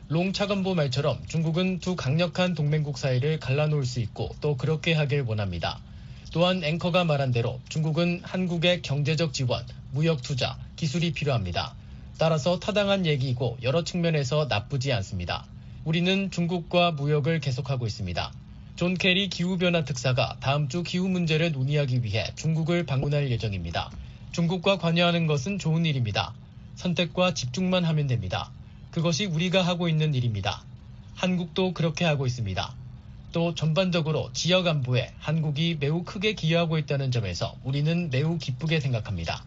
[0.09, 5.80] 롱 차관보 말처럼 중국은 두 강력한 동맹국 사이를 갈라놓을 수 있고 또 그렇게 하길 원합니다.
[6.32, 11.74] 또한 앵커가 말한 대로 중국은 한국의 경제적 지원, 무역 투자, 기술이 필요합니다.
[12.18, 15.46] 따라서 타당한 얘기이고 여러 측면에서 나쁘지 않습니다.
[15.85, 18.33] 우리는 중국과 무역을 계속하고 있습니다.
[18.76, 23.91] 존 케리 기후변화 특사가 다음 주 기후 문제를 논의하기 위해 중국을 방문할 예정입니다.
[24.30, 26.35] 중국과 관여하는 것은 좋은 일입니다.
[26.76, 28.53] 선택과 집중만 하면 됩니다.
[28.93, 30.62] 그것이 우리가 하고 있는 일입니다.
[31.16, 32.74] 한국도 그렇게 하고 있습니다.
[33.33, 39.45] 또 전반적으로 지역 안보에 한국이 매우 크게 기여하고 있다는 점에서 우리는 매우 기쁘게 생각합니다.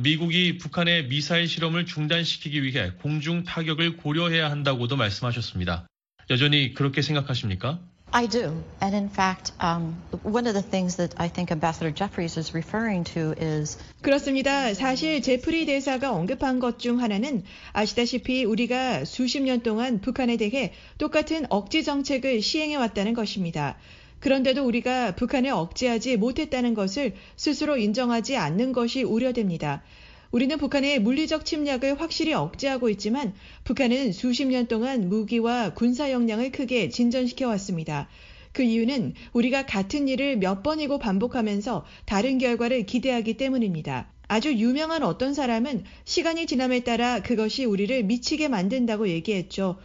[0.00, 5.86] 미국이 북한의 미사일 실험을 중단시키기 위해 공중 타격을 고려해야 한다고도 말씀하셨습니다.
[6.30, 7.80] 여전히 그렇게 생각하십니까?
[8.10, 8.64] I do.
[8.82, 13.04] And in fact, um, one of the things that I think Ambassador Jeffries is referring
[13.12, 14.72] to is 그렇습니다.
[14.72, 21.44] 사실 제프리 대사가 언급한 것 중 하나는 아시다시피 우리가 수십 년 동안 북한에 대해 똑같은
[21.50, 23.76] 억지 정책을 시행해 왔다는 것입니다.
[24.20, 29.82] 그런데도 우리가 북한을 억제하지 못했다는 것을 스스로 인정하지 않는 것이 우려됩니다.
[30.30, 33.32] 우리는 북한의 물리적 침략을 확실히 억제하고 있지만
[33.64, 38.08] 북한은 수십 년 동안 무기와 군사 역량을 크게 진전시켜 왔습니다.
[38.52, 44.10] 그 이유는 우리가 같은 일을 몇 번이고 반복하면서 다른 결과를 기대하기 때문입니다.
[44.26, 49.78] 아주 유명한 어떤 사람은 시간이 지남에 따라 그것이 우리를 미치게 만든다고 얘기했죠.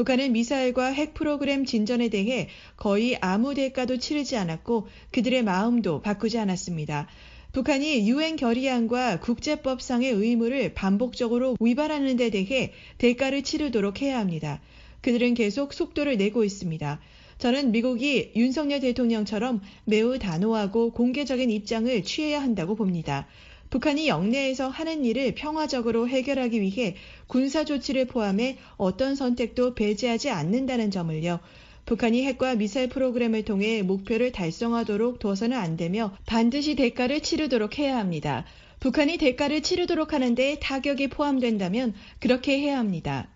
[0.00, 2.48] 북한은 미사일과 핵 프로그램 진전에 대해
[2.78, 7.06] 거의 아무 대가도 치르지 않았고 그들의 마음도 바꾸지 않았습니다.
[7.52, 14.62] 북한이 유엔 결의안과 국제법상의 의무를 반복적으로 위반하는 데 대해 대가를 치르도록 해야 합니다.
[15.02, 16.98] 그들은 계속 속도를 내고 있습니다.
[17.36, 23.26] 저는 미국이 윤석열 대통령처럼 매우 단호하고 공개적인 입장을 취해야 한다고 봅니다.
[23.70, 26.96] 북한이 영내에서 하는 일을 평화적으로 해결하기 위해
[27.28, 31.38] 군사 조치를 포함해 어떤 선택도 배제하지 않는다는 점을요.
[31.86, 38.44] 북한이 핵과 미사일 프로그램을 통해 목표를 달성하도록 둬서는 안 되며 반드시 대가를 치르도록 해야 합니다.
[38.80, 43.28] 북한이 대가를 치르도록 하는데 타격이 포함된다면 그렇게 해야 합니다.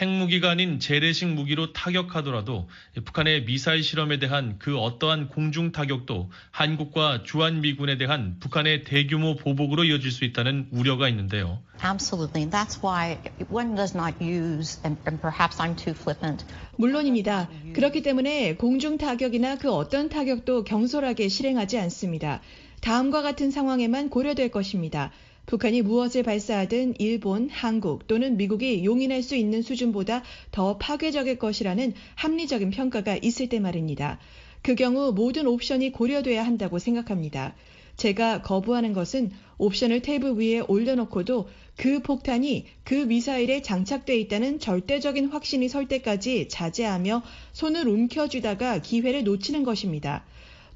[0.00, 2.68] 핵무기가 아닌 재래식 무기로 타격하더라도
[3.04, 10.10] 북한의 미사일 실험에 대한 그 어떠한 공중 타격도 한국과 주한미군에 대한 북한의 대규모 보복으로 이어질
[10.10, 11.58] 수 있다는 우려가 있는데요.
[11.84, 12.50] Absolutely.
[12.50, 13.18] That's why
[13.50, 16.44] one does not use, and, and perhaps I'm too flippant.
[16.76, 17.50] 물론입니다.
[17.74, 22.40] 그렇기 때문에 공중 타격이나 그 어떤 타격도 경솔하게 실행하지 않습니다.
[22.80, 25.10] 다음과 같은 상황에만 고려될 것입니다.
[25.50, 30.22] 북한이 무엇을 발사하든 일본, 한국 또는 미국이 용인할 수 있는 수준보다
[30.52, 34.20] 더 파괴적일 것이라는 합리적인 평가가 있을 때 말입니다.
[34.62, 37.56] 그 경우 모든 옵션이 고려돼야 한다고 생각합니다.
[37.96, 45.68] 제가 거부하는 것은 옵션을 테이블 위에 올려놓고도 그 폭탄이 그 미사일에 장착돼 있다는 절대적인 확신이
[45.68, 47.24] 설 때까지 자제하며
[47.54, 50.24] 손을 움켜쥐다가 기회를 놓치는 것입니다.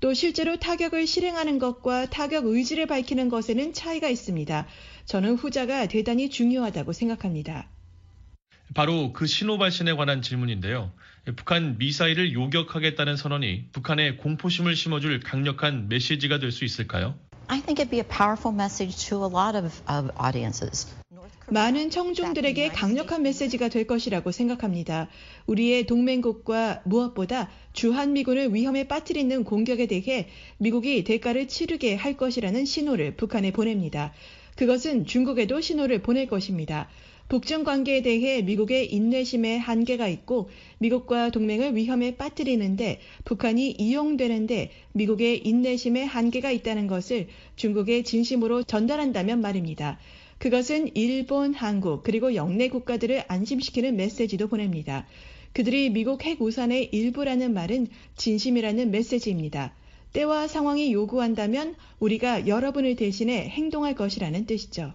[0.04, 4.66] 또 실제로 타격을 실행하는 것과 타격 의지를 밝히는 것에는 차이가 있습니다.
[5.06, 7.70] 저는 후자가 대단히 중요하다고 생각합니다.
[8.74, 10.92] 바로 그 신호 발신에 관한 질문인데요.
[11.36, 17.14] 북한 미사일을 요격하겠다는 선언이 북한에 공포심을 심어줄 강력한 메시지가 될 수 있을까요?
[17.48, 20.86] I think it'd be a powerful message to a lot of, of audiences.
[21.50, 25.08] 많은 청중들에게 강력한 메시지가 될 것이라고 생각합니다.
[25.46, 33.52] 우리의 동맹국과 무엇보다 주한미군을 위험에 빠뜨리는 공격에 대해 미국이 대가를 치르게 할 것이라는 신호를 북한에
[33.52, 34.14] 보냅니다.
[34.56, 36.88] 그것은 중국에도 신호를 보낼 것입니다.
[37.28, 46.04] 북중 관계에 대해 미국의 인내심에 한계가 있고 미국과 동맹을 위험에 빠뜨리는데 북한이 이용되는데 미국의 인내심에
[46.04, 49.98] 한계가 있다는 것을 중국에 진심으로 전달한다면 말입니다.
[50.44, 55.06] 그것은 일본, 한국, 그리고 영내 국가들을 안심시키는 메시지도 보냅니다.
[55.54, 57.86] 그들이 미국 핵 우산의 일부라는 말은
[58.18, 59.72] 진심이라는 메시지입니다.
[60.12, 64.92] 때와 상황이 요구한다면 우리가 여러분을 대신해 행동할 것이라는 뜻이죠.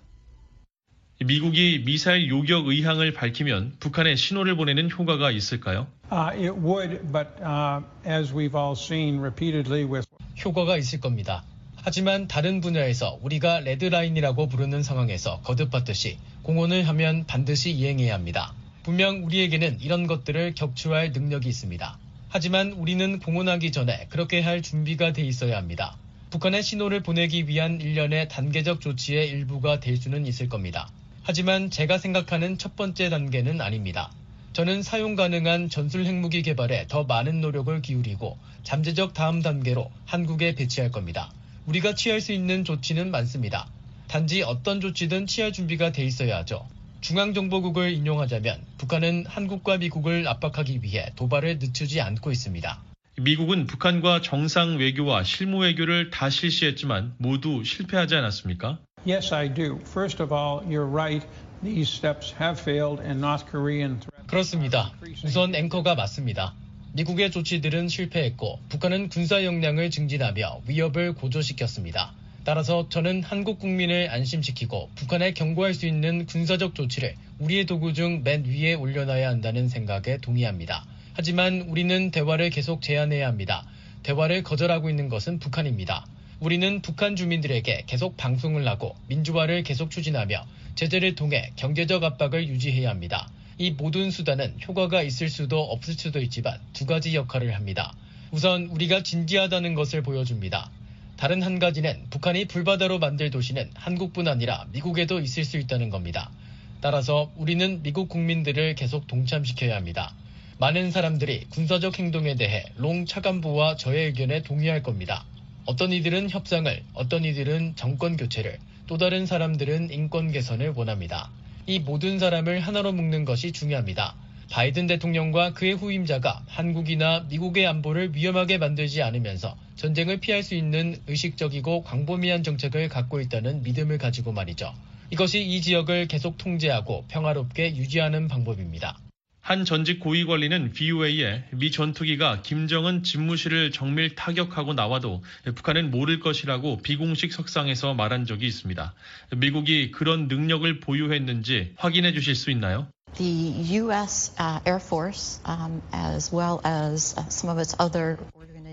[1.25, 5.87] 미국이 미사일 요격 의향을 밝히면 북한에 신호를 보내는 효과가 있을까요?
[6.11, 10.07] Uh, it would, but uh, as we've all seen repeatedly with
[10.45, 11.43] 효과가 있을 겁니다.
[11.81, 18.53] 하지만 다른 분야에서 우리가 레드라인이라고 부르는 상황에서 거듭받듯이 공언을 하면 반드시 이행해야 합니다.
[18.83, 21.97] 분명 우리에게는 이런 것들을 격추할 능력이 있습니다.
[22.27, 25.97] 하지만 우리는 공언하기 전에 그렇게 할 준비가 돼 있어야 합니다.
[26.31, 30.91] 북한에 신호를 보내기 위한 일련의 단계적 조치의 일부가 될 수는 있을 겁니다.
[31.23, 34.11] 하지만 제가 생각하는 첫 번째 단계는 아닙니다.
[34.53, 40.91] 저는 사용 가능한 전술 핵무기 개발에 더 많은 노력을 기울이고 잠재적 다음 단계로 한국에 배치할
[40.91, 41.31] 겁니다.
[41.69, 43.67] 우리가 취할 수 있는 조치는 많습니다.
[44.07, 46.67] 단지 어떤 조치든 취할 준비가 돼 있어야 하죠.
[47.01, 52.81] 중앙정보국을 인용하자면 북한은 한국과 미국을 압박하기 위해 도발을 늦추지 않고 있습니다.
[53.21, 58.79] 미국은 북한과 정상 외교와 실무 외교를 다 실시했지만 모두 실패하지 않았습니까?
[59.07, 59.79] Yes, I do.
[59.85, 61.25] First of all, you're right.
[61.63, 64.91] These steps have failed and North Korean 그렇습니다.
[65.23, 66.55] 우선 앵커가 맞습니다.
[66.93, 72.13] 미국의 조치들은 실패했고 북한은 군사 역량을 증진하며 위협을 고조시켰습니다.
[72.43, 78.45] 따라서 저는 한국 국민을 안심시키고 북한에 경고할 수 있는 군사적 조치를 우리의 도구 중 맨
[78.45, 80.83] 위에 올려놔야 한다는 생각에 동의합니다.
[81.13, 83.65] 하지만 우리는 대화를 계속 제안해야 합니다.
[84.01, 86.07] 대화를 거절하고 있는 것은 북한입니다.
[86.39, 93.29] 우리는 북한 주민들에게 계속 방송을 하고 민주화를 계속 추진하며 제재를 통해 경제적 압박을 유지해야 합니다.
[93.61, 97.91] 이 모든 수단은 효과가 있을 수도 없을 수도 있지만 두 가지 역할을 합니다.
[98.31, 100.71] 우선 우리가 진지하다는 것을 보여줍니다.
[101.17, 106.31] 다른 한 가지는 북한이 불바다로 만들 도시는 한국뿐 아니라 미국에도 있을 수 있다는 겁니다.
[106.79, 110.13] 따라서 우리는 미국 국민들을 계속 동참시켜야 합니다.
[110.57, 115.25] 많은 사람들이 군사적 행동에 대해 롱 차관보와 저의 의견에 동의할 겁니다.
[115.65, 118.57] 어떤 이들은 협상을, 어떤 이들은 정권 교체를,
[118.87, 121.29] 또 다른 사람들은 인권 개선을 원합니다.
[121.69, 124.15] 이 모든 사람을 하나로 묶는 것이 중요합니다.
[124.49, 131.83] 바이든 대통령과 그의 후임자가 한국이나 미국의 안보를 위험하게 만들지 않으면서 전쟁을 피할 수 있는 의식적이고
[131.83, 134.73] 광범위한 정책을 갖고 있다는 믿음을 가지고 말이죠.
[135.11, 138.97] 이것이 이 지역을 계속 통제하고 평화롭게 유지하는 방법입니다.
[139.41, 145.23] 한 전직 고위 관리는 VOA에 미 전투기가 김정은 집무실을 정밀 타격하고 나와도
[145.55, 148.93] 북한은 모를 것이라고 비공식 석상에서 말한 적이 있습니다.
[149.37, 152.87] 미국이 그런 능력을 보유했는지 확인해 주실 수 있나요?
[153.15, 154.35] The U.S.
[154.39, 158.17] Uh, Air Force, um, as well as uh, some of its other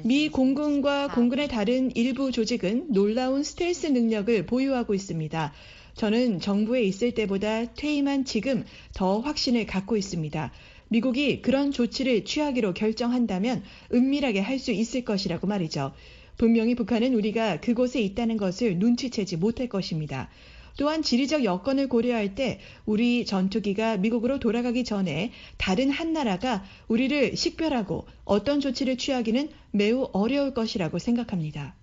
[0.04, 5.52] 미 공군과 공군의 다른 일부 조직은 놀라운 스텔스 능력을 보유하고 있습니다.
[5.96, 10.52] 저는 정부에 있을 때보다 퇴임한 지금 더 확신을 갖고 있습니다.
[10.88, 15.92] 미국이 그런 조치를 취하기로 결정한다면 은밀하게 할 수 있을 것이라고 말이죠.
[16.36, 20.28] 분명히 북한은 우리가 그곳에 있다는 것을 눈치채지 못할 것입니다.
[20.76, 28.06] 또한 지리적 여건을 고려할 때 우리 전투기가 미국으로 돌아가기 전에 다른 한 나라가 우리를 식별하고
[28.24, 31.74] 어떤 조치를 취하기는 매우 어려울 것이라고 생각합니다.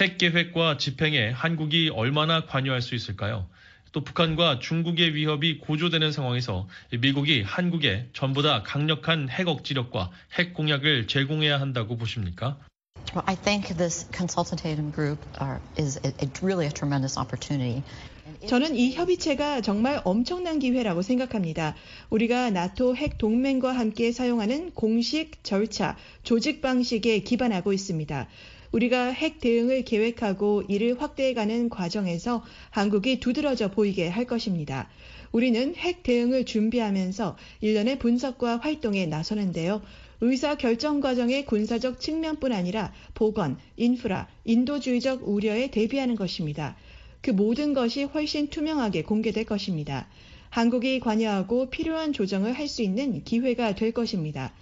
[0.00, 3.48] 핵 계획과 집행에 한국이 얼마나 관여할 수 있을까요?
[3.90, 6.68] 또 북한과 중국의 위협이 고조되는 상황에서
[7.00, 12.58] 미국이 한국에 전보다 강력한 핵 억지력과 핵 공약을 제공해야 한다고 보십니까?
[13.12, 15.98] Well, I think this consultative group are, is
[16.42, 17.82] really a tremendous opportunity.
[18.46, 21.74] 저는 이 협의체가 정말 엄청난 기회라고 생각합니다.
[22.10, 28.28] 우리가 나토 핵 동맹과 함께 사용하는 공식 절차, 조직 방식에 기반하고 있습니다.
[28.72, 34.88] 우리가 핵 대응을 계획하고 이를 확대해가는 과정에서 한국이 두드러져 보이게 할 것입니다.
[35.32, 39.82] 우리는 핵 대응을 준비하면서 일련의 분석과 활동에 나서는데요.
[40.20, 46.76] 의사 결정 과정의 군사적 측면뿐 아니라 보건, 인프라, 인도주의적 우려에 대비하는 것입니다.
[47.20, 50.08] 그 모든 것이 훨씬 투명하게 공개될 것입니다.
[50.50, 54.52] 한국이 관여하고 필요한 조정을 할 수 있는 기회가 될 것입니다.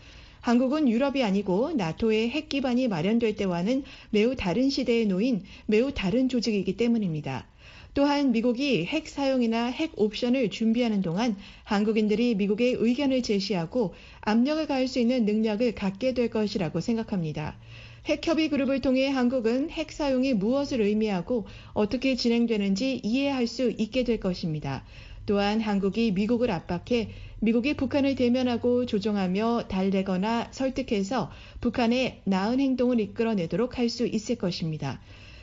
[0.47, 6.77] 한국은 유럽이 아니고 나토의 핵 기반이 마련될 때와는 매우 다른 시대에 놓인 매우 다른 조직이기
[6.77, 7.49] 때문입니다.
[7.95, 11.35] 또한 미국이 핵 사용이나 핵 옵션을 준비하는 동안
[11.65, 17.57] 한국인들이 미국의 의견을 제시하고 압력을 가할 수 있는 능력을 갖게 될 것이라고 생각합니다.
[18.05, 24.85] 핵협의 그룹을 통해 한국은 핵 사용이 무엇을 의미하고 어떻게 진행되는지 이해할 수 있게 될 것입니다.
[25.27, 27.09] 또한 한국이 미국을 압박해
[27.47, 31.31] 미국이 북한을 대면하고 조종하며 달래거나 설득해서
[31.61, 35.01] 북한의 나은 행동을 이끌어내도록 할 수 있을 것입니다.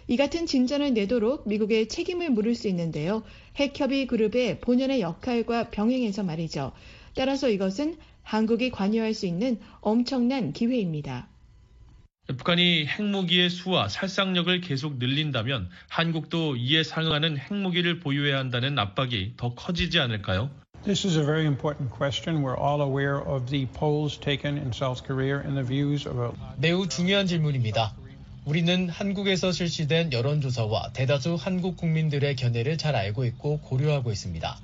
[0.10, 3.24] 이 같은 진전을 내도록 미국의 책임을 물을 수 있는데요.
[3.56, 6.74] 핵협의 그룹의 본연의 역할과 병행해서 말이죠.
[7.16, 11.30] 따라서 이것은 한국이 관여할 수 있는 엄청난 기회입니다.
[12.28, 20.00] 북한이 핵무기의 수와 살상력을 계속 늘린다면 한국도 이에 상응하는 핵무기를 보유해야 한다는 압박이 더 커지지
[20.00, 20.52] 않을까요?
[20.86, 22.42] This is a very important question.
[22.42, 26.36] We're all aware of the polls taken in South Korea and the views of.
[26.58, 27.94] 매우 중요한 질문입니다.
[28.44, 34.60] 우리는 한국에서 실시된 여론조사와 대다수 한국 국민들의 견해를 잘 알고 있고 고려하고 있습니다.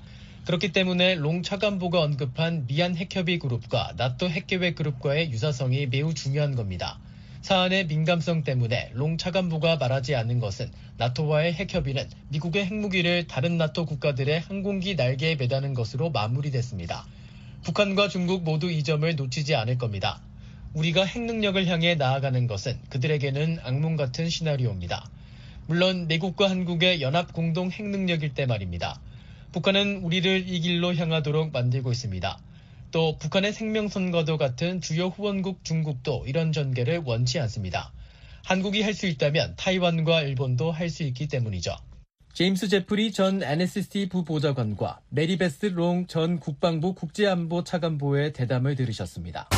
[0.45, 6.99] 그렇기 때문에 롱 차관보가 언급한 미한 핵협의 그룹과 나토 핵계획 그룹과의 유사성이 매우 중요한 겁니다.
[7.41, 14.41] 사안의 민감성 때문에 롱 차관보가 말하지 않는 것은 나토와의 핵협의는 미국의 핵무기를 다른 나토 국가들의
[14.41, 17.05] 항공기 날개에 매다는 것으로 마무리됐습니다.
[17.63, 20.21] 북한과 중국 모두 이 점을 놓치지 않을 겁니다.
[20.73, 25.09] 우리가 핵능력을 향해 나아가는 것은 그들에게는 악몽 같은 시나리오입니다.
[25.65, 28.99] 물론 미국과 한국의 연합 공동 핵능력일 때 말입니다.
[29.51, 32.39] 북한은 우리를 이 길로 향하도록 만들고 있습니다.
[32.91, 37.91] 또 북한의 생명선과도 같은 주요 후원국 중국도 이런 전개를 원치 않습니다.
[38.45, 41.75] 한국이 할 수 있다면 타이완과 일본도 할 수 있기 때문이죠.
[42.33, 49.49] 제임스 제프리 전 NSC 부보좌관과 메리베스 롱 전 국방부 국제안보 차관보의 대담을 들으셨습니다.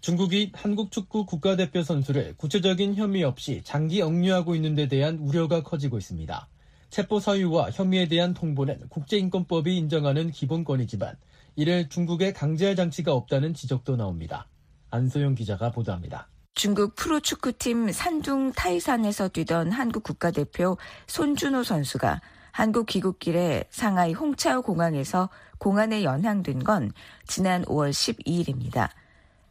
[0.00, 5.98] 중국이 한국 축구 국가대표 선수를 구체적인 혐의 없이 장기 억류하고 있는 데 대한 우려가 커지고
[5.98, 6.48] 있습니다.
[6.96, 11.14] 체포 사유와 혐의에 대한 통보는 국제인권법이 인정하는 기본권이지만
[11.54, 14.48] 이를 중국에 강제할 장치가 없다는 지적도 나옵니다.
[14.90, 16.26] 안소영 기자가 보도합니다.
[16.54, 22.22] 중국 프로축구팀 산둥 타이산에서 뛰던 한국 국가대표 손준호 선수가
[22.52, 25.28] 한국 귀국길에 상하이 홍차오 공항에서
[25.58, 26.92] 공안에 연항된 건
[27.26, 28.88] 지난 5월 12일입니다.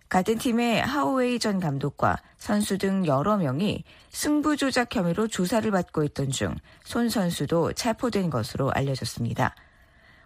[0.09, 6.29] 같은 팀의 하오웨이 전 감독과 선수 등 여러 명이 승부 조작 혐의로 조사를 받고 있던
[6.31, 9.55] 중 손 선수도 체포된 것으로 알려졌습니다.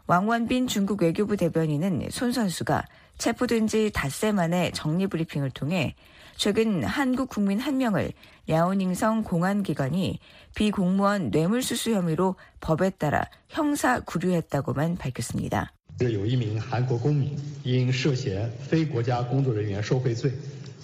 [0.07, 2.83] 왕원빈 중국 외교부 대변인은 손 선수가
[3.17, 5.95] 체포된 지 닷새 만에 정리 브리핑을 통해
[6.35, 8.11] 최근 한국 국민 한 명을
[8.47, 10.19] 랴오닝성 공안기관이
[10.55, 15.71] 비공무원 뇌물수수 혐의로 법에 따라 형사 구류했다고만 밝혔습니다.
[15.98, 20.32] 有一名韩国公民因涉嫌非国家工作人员受贿罪，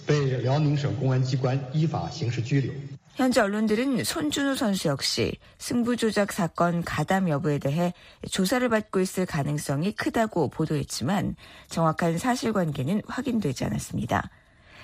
[0.05, 2.71] 被辽宁省公安机关依法刑事拘留。
[3.15, 7.93] 현재 언론들은 손준호 선수 역시 승부 조작 사건 가담 여부에 대해
[8.31, 11.35] 조사를 받고 있을 가능성이 크다고 보도했지만
[11.67, 14.29] 정확한 사실관계는 확인되지 않았습니다.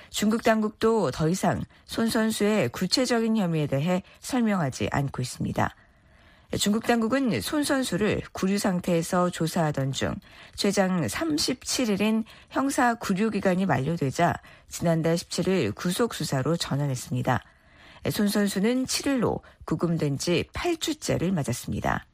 [0.10, 5.74] 중국 당국도 더 이상 손 선수의 구체적인 혐의에 대해 설명하지 않고 있습니다.
[6.59, 10.15] 중국 당국은 손 선수를 구류 상태에서 조사하던 중
[10.55, 14.35] 최장 37일인 형사 구류 기간이 만료되자
[14.69, 17.43] 지난달 17일 구속 수사로 전환했습니다.
[18.11, 22.05] 손 선수는 7일로 구금된 지 8주째를 맞았습니다.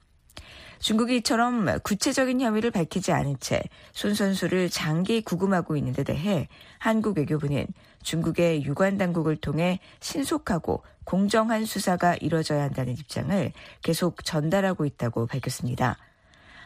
[0.78, 3.60] 중국이 이처럼 구체적인 혐의를 밝히지 않은 채
[3.92, 6.46] 손 선수를 장기 구금하고 있는 데 대해
[6.78, 7.66] 한국 외교부는
[8.04, 13.52] 중국의 유관 당국을 통해 신속하고 공정한 수사가 이뤄져야 한다는 입장을
[13.82, 15.96] 계속 전달하고 있다고 밝혔습니다.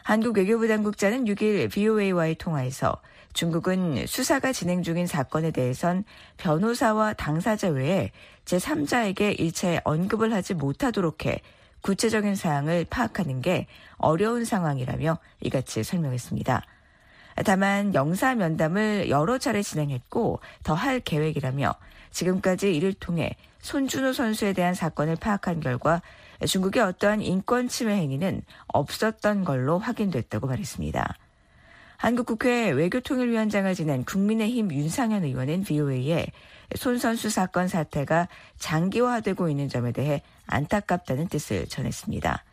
[0.03, 2.97] 한국 외교부 당국자는 6일 VOA와의 통화에서
[3.31, 6.03] 중국은 수사가 진행 중인 사건에 대해선
[6.35, 8.11] 변호사와 당사자 외에
[8.43, 11.39] 제3자에게 일체 언급을 하지 못하도록 해
[11.79, 16.65] 구체적인 사항을 파악하는 게 어려운 상황이라며 이같이 설명했습니다.
[17.45, 21.73] 다만 영사 면담을 여러 차례 진행했고 더 할 계획이라며
[22.11, 26.01] 지금까지 이를 통해 손준호 선수에 대한 사건을 파악한 결과
[26.45, 31.17] 중국의 어떠한 인권 침해 행위는 없었던 걸로 확인됐다고 말했습니다.
[31.95, 36.27] 한국 국회 외교통일위원장을 지낸 국민의힘 윤상현 의원은 VOA에
[36.75, 38.27] 손 선수 사건 사태가
[38.59, 42.43] 장기화되고 있는 점에 대해 안타깝다는 뜻을 전했습니다.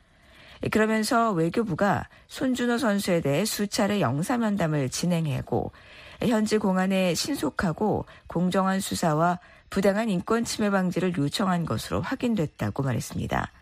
[0.71, 5.73] 그러면서 외교부가 손준호 선수에 대해 수차례 영사면담을 진행하고
[6.21, 9.41] 현지 공안에 신속하고 공정한 수사와
[9.71, 13.53] 부당한 인권 침해 방지를 요청한 것으로 확인됐다고 말했습니다.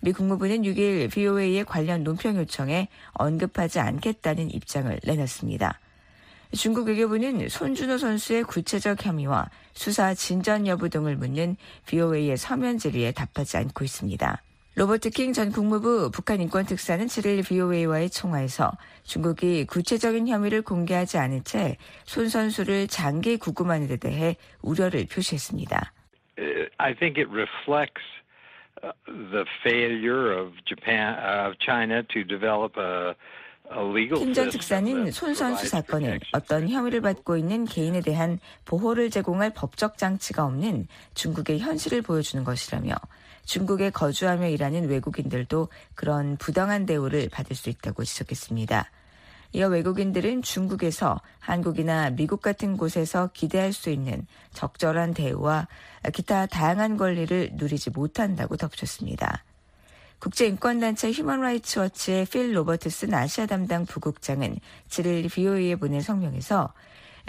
[0.00, 5.80] 미 국무부는 6일 VOA의 관련 논평 요청에 언급하지 않겠다는 입장을 내놨습니다.
[6.52, 13.56] 중국 외교부는 손준호 선수의 구체적 혐의와 수사 진전 여부 등을 묻는 VOA의 서면 질의에 답하지
[13.56, 14.42] 않고 있습니다.
[14.78, 18.70] 로버트 킹 전 국무부 북한 인권특사는 7일 VOA와의 통화에서
[19.02, 25.92] 중국이 구체적인 혐의를 공개하지 않은 채 손 선수를 장기 구금하는 데 대해 우려를 표시했습니다.
[26.78, 28.06] I think it reflects
[29.04, 33.14] the failure of Japan, of China to develop a
[34.14, 40.44] 팀전 특사는 손 선수 사건은 어떤 혐의를 받고 있는 개인에 대한 보호를 제공할 법적 장치가
[40.44, 42.94] 없는 중국의 현실을 보여주는 것이라며
[43.48, 48.90] 중국에 거주하며 일하는 외국인들도 그런 부당한 대우를 받을 수 있다고 지적했습니다.
[49.54, 55.66] 이어 외국인들은 중국에서 한국이나 미국 같은 곳에서 기대할 수 있는 적절한 대우와
[56.12, 59.42] 기타 다양한 권리를 누리지 못한다고 덧붙였습니다.
[60.18, 64.58] 국제인권단체 휴먼라이츠워치의 필 로버트슨 아시아 담당 부국장은
[64.90, 66.74] 7일 BOE에 보낸 성명에서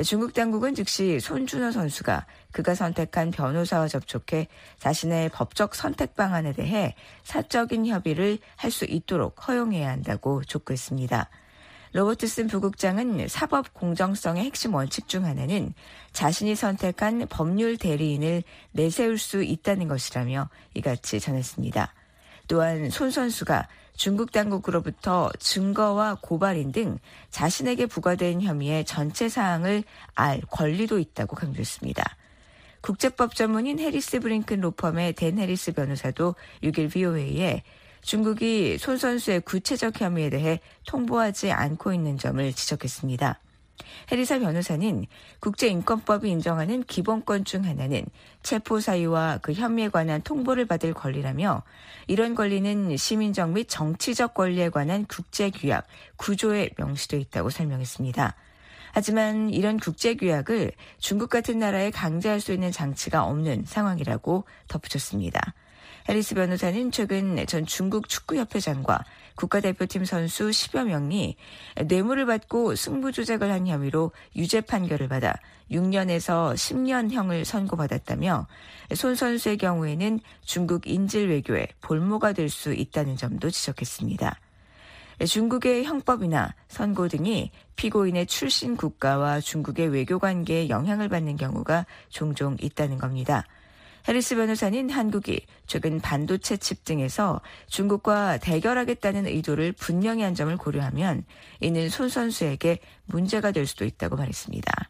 [0.03, 4.47] 중국 당국은 즉시 손준호 선수가 그가 선택한 변호사와 접촉해
[4.77, 11.29] 자신의 법적 선택 방안에 대해 사적인 협의를 할 수 있도록 허용해야 한다고 촉구했습니다.
[11.91, 15.73] 로버트슨 부국장은 사법 공정성의 핵심 원칙 중 하나는
[16.13, 21.93] 자신이 선택한 법률 대리인을 내세울 수 있다는 것이라며 이같이 전했습니다.
[22.47, 23.67] 또한 손 선수가
[23.99, 26.99] 중국 당국으로부터 증거와 고발인 등
[27.31, 29.83] 자신에게 부과된 혐의의 전체 사항을
[30.15, 32.15] 알 권리도 있다고 강조했습니다.
[32.79, 37.63] 국제법 전문인 해리스 브링큰 로펌의 댄 해리스 변호사도 6일 VOA에
[38.01, 43.37] 중국이 손 선수의 구체적 혐의에 대해 통보하지 않고 있는 점을 지적했습니다.
[44.11, 45.05] 해리사 변호사는
[45.39, 48.05] 국제인권법이 인정하는 기본권 중 하나는
[48.43, 51.63] 체포 사유와 그 혐의에 관한 통보를 받을 권리라며
[52.07, 58.35] 이런 권리는 시민적 및 정치적 권리에 관한 국제 규약 구조에 명시되어 있다고 설명했습니다.
[58.91, 65.53] 하지만 이런 국제 규약을 중국 같은 나라에 강제할 수 있는 장치가 없는 상황이라고 덧붙였습니다.
[66.07, 69.03] 해리스 변호사는 최근 전 중국 축구협회장과
[69.39, 71.37] 국가대표팀 선수 10여 명이
[71.85, 75.33] 뇌물을 받고 승부 조작을 한 혐의로 유죄 판결을 받아
[75.71, 78.47] 6년에서 10년형을 선고받았다며
[78.95, 84.39] 손 선수의 경우에는 중국 인질 외교의 볼모가 될 수 있다는 점도 지적했습니다.
[85.25, 92.97] 중국의 형법이나 선고 등이 피고인의 출신 국가와 중국의 외교 관계에 영향을 받는 경우가 종종 있다는
[92.97, 93.45] 겁니다.
[94.09, 101.23] 해리스 변호사는 한국이 최근 반도체 칩 등에서 중국과 대결하겠다는 의도를 분명히 한 점을 고려하면
[101.59, 104.89] 이는 손 선수에게 문제가 될 수도 있다고 말했습니다.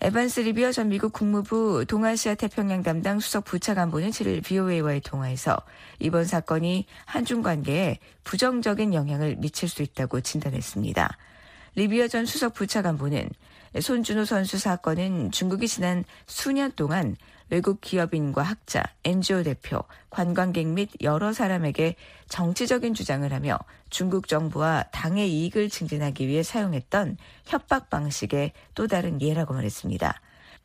[0.00, 5.58] 에반스 리비어 전 미국 국무부 동아시아 태평양 담당 수석 부차관보는 7일 VOA와의 통화에서
[5.98, 11.14] 이번 사건이 한중 관계에 부정적인 영향을 미칠 수 있다고 진단했습니다.
[11.74, 13.28] 리비어 전 수석 부차관보는
[13.78, 17.16] 손준호 선수 사건은 중국이 지난 수년 동안
[17.50, 21.96] 외국 기업인과 학자, NGO 대표, 관광객 및 여러 사람에게
[22.28, 23.58] 정치적인 주장을 하며
[23.90, 30.20] 중국 정부와 당의 이익을 증진하기 위해 사용했던 협박 방식의 또 다른 예라고 말했습니다.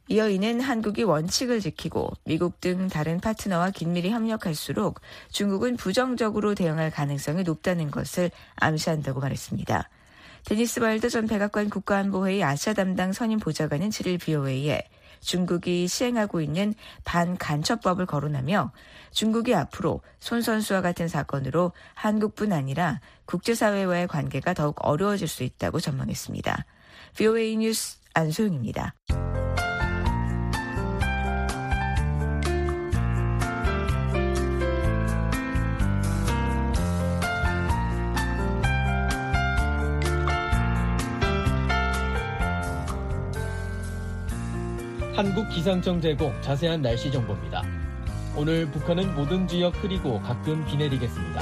[0.08, 7.42] 이어 이는 한국이 원칙을 지키고 미국 등 다른 파트너와 긴밀히 협력할수록 중국은 부정적으로 대응할 가능성이
[7.42, 9.90] 높다는 것을 암시한다고 말했습니다.
[10.46, 14.84] 데니스 발드 전 백악관 국가안보회의 아시아 담당 선임 보좌관은 7일 BOA에
[15.26, 16.74] 중국이 시행하고 있는
[17.04, 18.72] 반간첩법을 거론하며
[19.12, 26.66] 중국이 앞으로 손 선수와 같은 사건으로 한국뿐 아니라 국제사회와의 관계가 더욱 어려워질 수 있다고 전망했습니다.
[27.18, 28.94] VOA 뉴스 안소영입니다.
[45.16, 47.64] 한국 기상청 제공 자세한 날씨 정보입니다.
[48.36, 51.42] 오늘 북한은 모든 지역 흐리고 가끔 비 내리겠습니다.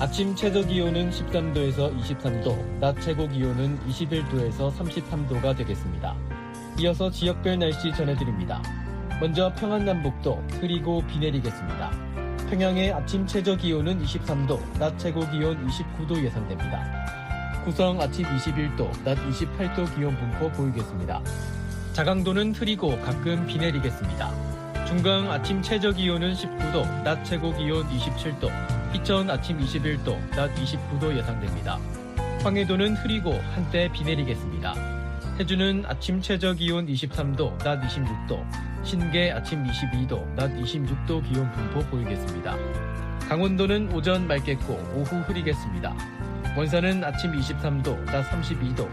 [0.00, 6.16] 아침 최저 기온은 13도에서 23도, 낮 최고 기온은 21도에서 33도가 되겠습니다.
[6.78, 8.62] 이어서 지역별 날씨 전해드립니다.
[9.20, 11.90] 먼저 평안남북도 흐리고 비 내리겠습니다.
[12.48, 17.62] 평양의 아침 최저 기온은 23도, 낮 최고 기온 29도 예상됩니다.
[17.62, 21.20] 구성 아침 21도, 낮 28도 기온 분포 보이겠습니다.
[21.96, 24.84] 자강도는 흐리고 가끔 비 내리겠습니다.
[24.84, 28.50] 중강 아침 최저 기온은 19도, 낮 최고 기온 27도,
[28.92, 31.80] 희천 아침 21도, 낮 29도 예상됩니다.
[32.42, 34.74] 황해도는 흐리고 한때 비 내리겠습니다.
[35.40, 38.44] 해주는 아침 최저 기온 23도, 낮 26도,
[38.84, 42.58] 신계 아침 22도, 낮 26도 기온 분포 보이겠습니다.
[43.26, 45.96] 강원도는 오전 맑겠고 오후 흐리겠습니다.
[46.58, 48.86] 원산은 아침 23도, 낮 32도,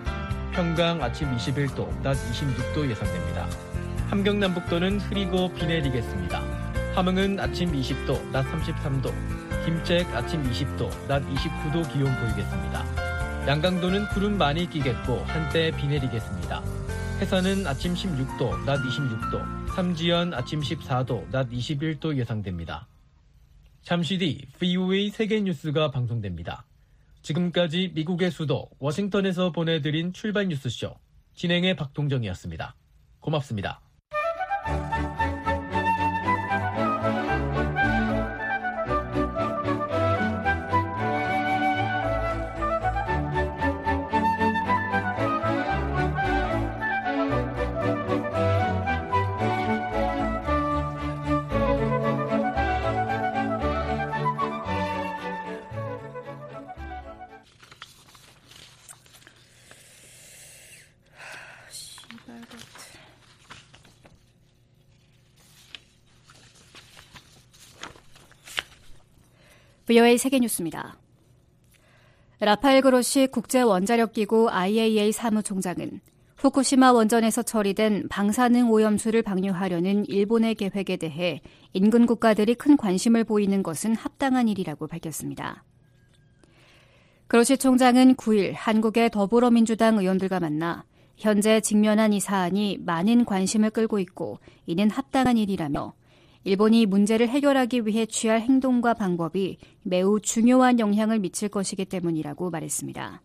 [0.54, 3.50] 평강 아침 21도, 낮 26도 예상됩니다.
[4.10, 6.42] 함경남북도는 흐리고 비 내리겠습니다.
[6.94, 9.12] 함흥은 아침 20도, 낮 33도,
[9.66, 12.86] 김책 아침 20도, 낮 29도 기온 보이겠습니다.
[13.48, 16.62] 양강도는 구름 많이 끼겠고 한때 비 내리겠습니다.
[17.20, 22.88] 해산은 아침 16도, 낮 26도, 삼지연 아침 14도, 낮 21도 예상됩니다.
[23.82, 26.64] 잠시 뒤 VOA 세계 뉴스가 방송됩니다.
[27.24, 30.96] 지금까지 미국의 수도 워싱턴에서 보내드린 출발 뉴스쇼
[31.36, 32.76] 진행의 박동정이었습니다.
[33.20, 33.83] 고맙습니다.
[69.94, 70.98] VOA 세계뉴스입니다.
[72.40, 76.02] 라파엘 그로시 국제원자력기구 IAEA 사무총장은
[76.36, 81.42] 후쿠시마 원전에서 처리된 방사능 오염수를 방류하려는 일본의 계획에 대해
[81.74, 85.64] 인근 국가들이 큰 관심을 보이는 것은 합당한 일이라고 밝혔습니다.
[87.28, 90.86] 그로시 총장은 9일 한국의 더불어민주당 의원들과 만나
[91.18, 95.94] 현재 직면한 이 사안이 많은 관심을 끌고 있고 이는 합당한 일이라며
[96.44, 103.22] 일본이 문제를 해결하기 위해 취할 행동과 방법이 매우 중요한 영향을 미칠 것이기 때문이라고 말했습니다.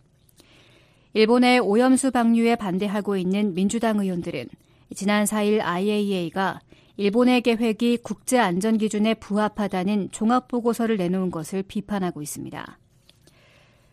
[1.14, 4.46] 일본의 오염수 방류에 반대하고 있는 민주당 의원들은
[4.94, 6.60] 지난 4일 IAEA가
[6.96, 12.78] 일본의 계획이 국제 안전 기준에 부합하다는 종합 보고서를 내놓은 것을 비판하고 있습니다.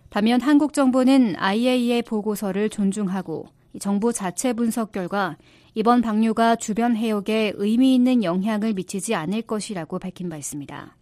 [0.09, 3.47] 반면 한국 정부는 IAEA 보고서를 존중하고
[3.79, 5.37] 정부 자체 분석 결과
[5.77, 10.95] 이번 방류가 주변 해역에 의미 있는 영향을 미치지 않을 것이라고 밝힌 바 있습니다.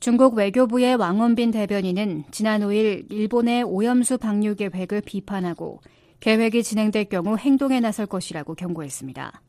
[0.00, 5.80] 중국 외교부의 왕원빈 대변인은 지난 5일 일본의 오염수 방류 계획을 비판하고
[6.18, 9.40] 계획이 진행될 경우 행동에 나설 것이라고 경고했습니다.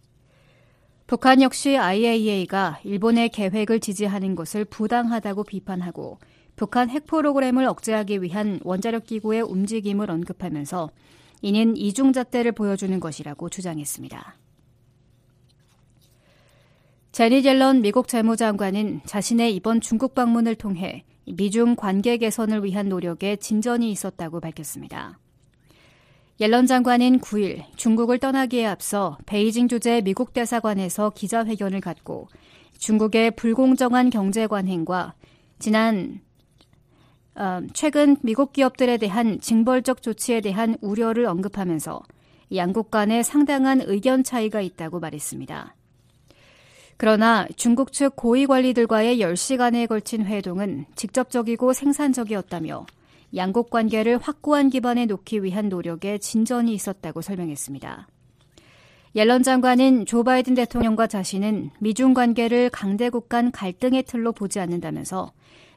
[1.08, 6.20] 북한 역시 IAEA가 일본의 계획을 지지하는 것을 부당하다고 비판하고
[6.56, 10.92] 북한 핵 프로그램을 억제하기 위한 원자력 기구의 움직임을 언급하면서
[11.46, 14.36] 이는 이중잣대를 보여주는 것이라고 주장했습니다.
[17.12, 23.92] 제니 젤런 미국 재무장관은 자신의 이번 중국 방문을 통해 미중 관계 개선을 위한 노력에 진전이
[23.92, 25.20] 있었다고 밝혔습니다.
[26.40, 32.28] 옐런 장관은 9일 중국을 떠나기에 앞서 베이징 주재 미국 대사관에서 기자회견을 갖고
[32.80, 35.14] 중국의 불공정한 경제 관행과
[35.60, 36.35] 지난 어,
[37.74, 42.02] 최근 미국 기업들에 대한 징벌적 조치에 대한 우려를 언급하면서
[42.56, 45.76] 양국 간에 상당한 의견 차이가 있다고 말했습니다.
[46.98, 52.86] 그러나 중국 측 고위 관리들과의 10시간에 걸친 회동은 직접적이고 생산적이었다며
[53.36, 58.08] 양국 관계를 확고한 기반에 놓기 위한 노력에 진전이 있었다고 설명했습니다.
[59.16, 65.34] 옐런 장관은 조 바이든 대통령과 자신은 미중 관계를 강대국 간 갈등의 틀로 보지 않는다면서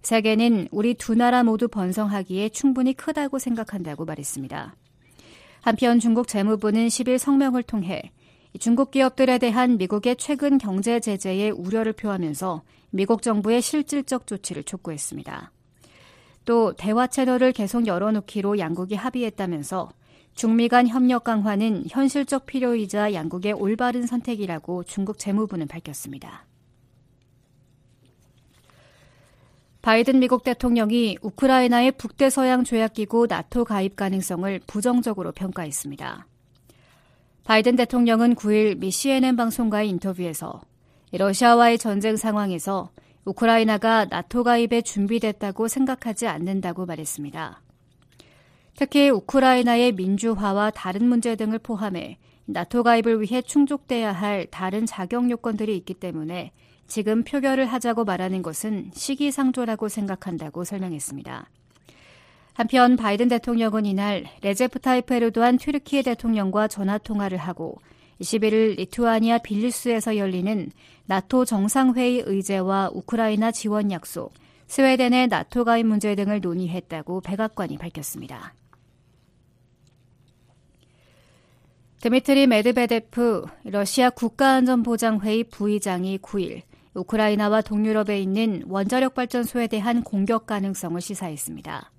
[0.09, 4.75] 세계는 우리 두 나라 모두 번성하기에 충분히 크다고 생각한다고 말했습니다.
[5.61, 8.11] 한편 중국 재무부는 10일 성명을 통해
[8.59, 15.53] 중국 기업들에 대한 미국의 최근 경제 제재에 우려를 표하면서 미국 정부의 실질적 조치를 촉구했습니다.
[16.47, 19.91] 또 대화 채널을 계속 열어놓기로 양국이 합의했다면서
[20.35, 26.47] 중미 간 협력 강화는 현실적 필요이자 양국의 올바른 선택이라고 중국 재무부는 밝혔습니다.
[29.89, 36.27] 바이든 미국 대통령이 우크라이나의 북대서양 조약기구 나토 가입 가능성을 부정적으로 평가했습니다.
[37.45, 40.61] 바이든 대통령은 9일 미 CNN 방송과의 인터뷰에서
[41.13, 42.91] 러시아와의 전쟁 상황에서
[43.25, 47.63] 우크라이나가 나토 가입에 준비됐다고 생각하지 않는다고 말했습니다.
[48.77, 55.75] 특히 우크라이나의 민주화와 다른 문제 등을 포함해 나토 가입을 위해 충족돼야 할 다른 자격 요건들이
[55.79, 56.53] 있기 때문에
[56.89, 61.49] 지금 표결을 하자고 말하는 것은 시기상조라고 생각한다고 설명했습니다.
[62.55, 67.77] 한편 바이든 대통령은 이날 레제프 타이프 에르도안 튀르키예 대통령과 전화 통화를 하고
[68.21, 70.73] 21일 리투아니아 빌뉴스에서 열리는
[71.07, 74.33] 나토 정상회의 의제와 우크라이나 지원 약속,
[74.67, 78.55] 스웨덴의 나토 가입 문제 등을 논의했다고 백악관이 밝혔습니다.
[82.01, 86.63] 드미트리 메드베데프 러시아 국가안전보장회의 부의장이 9일
[86.99, 91.91] 우크라이나와 동유럽에 있는 원자력 발전소에 대한 공격 가능성을 시사했습니다.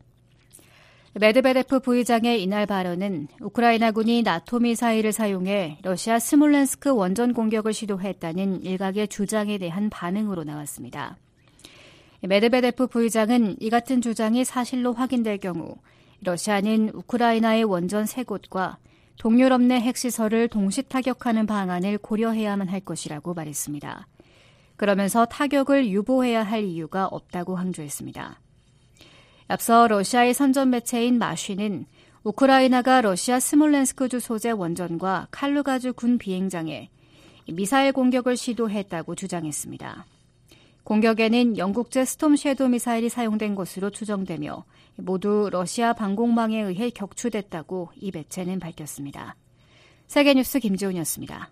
[1.16, 9.58] 메드베데프 부의장의 이날 발언은 우크라이나군이 나토 미사일을 사용해 러시아 스몰렌스크 원전 공격을 시도했다는 일각의 주장에
[9.58, 11.18] 대한 반응으로 나왔습니다.
[12.22, 15.78] 메드베데프 부의장은 이 같은 주장이 사실로 확인될 경우
[16.22, 18.78] 러시아는 우크라이나의 원전 세 곳과
[19.18, 24.08] 동유럽 내 핵시설을 동시 타격하는 방안을 고려해야만 할 것이라고 말했습니다.
[24.80, 28.40] 그러면서 타격을 유보해야 할 이유가 없다고 강조했습니다.
[29.50, 31.86] 앞서 러시아의 선전 매체인 마쉬는
[32.24, 36.90] 우크라이나가 러시아 스몰렌스크주 소재 원전과 칼루가주 군 비행장에
[37.52, 40.06] 미사일 공격을 시도했다고 주장했습니다.
[40.86, 44.64] 공격에는 영국제 스톰 섀도 미사일이 사용된 것으로 추정되며
[44.96, 49.36] 모두 러시아 방공망에 의해 격추됐다고 이 매체는 밝혔습니다.
[50.08, 51.50] 세계뉴스 김지훈이었습니다.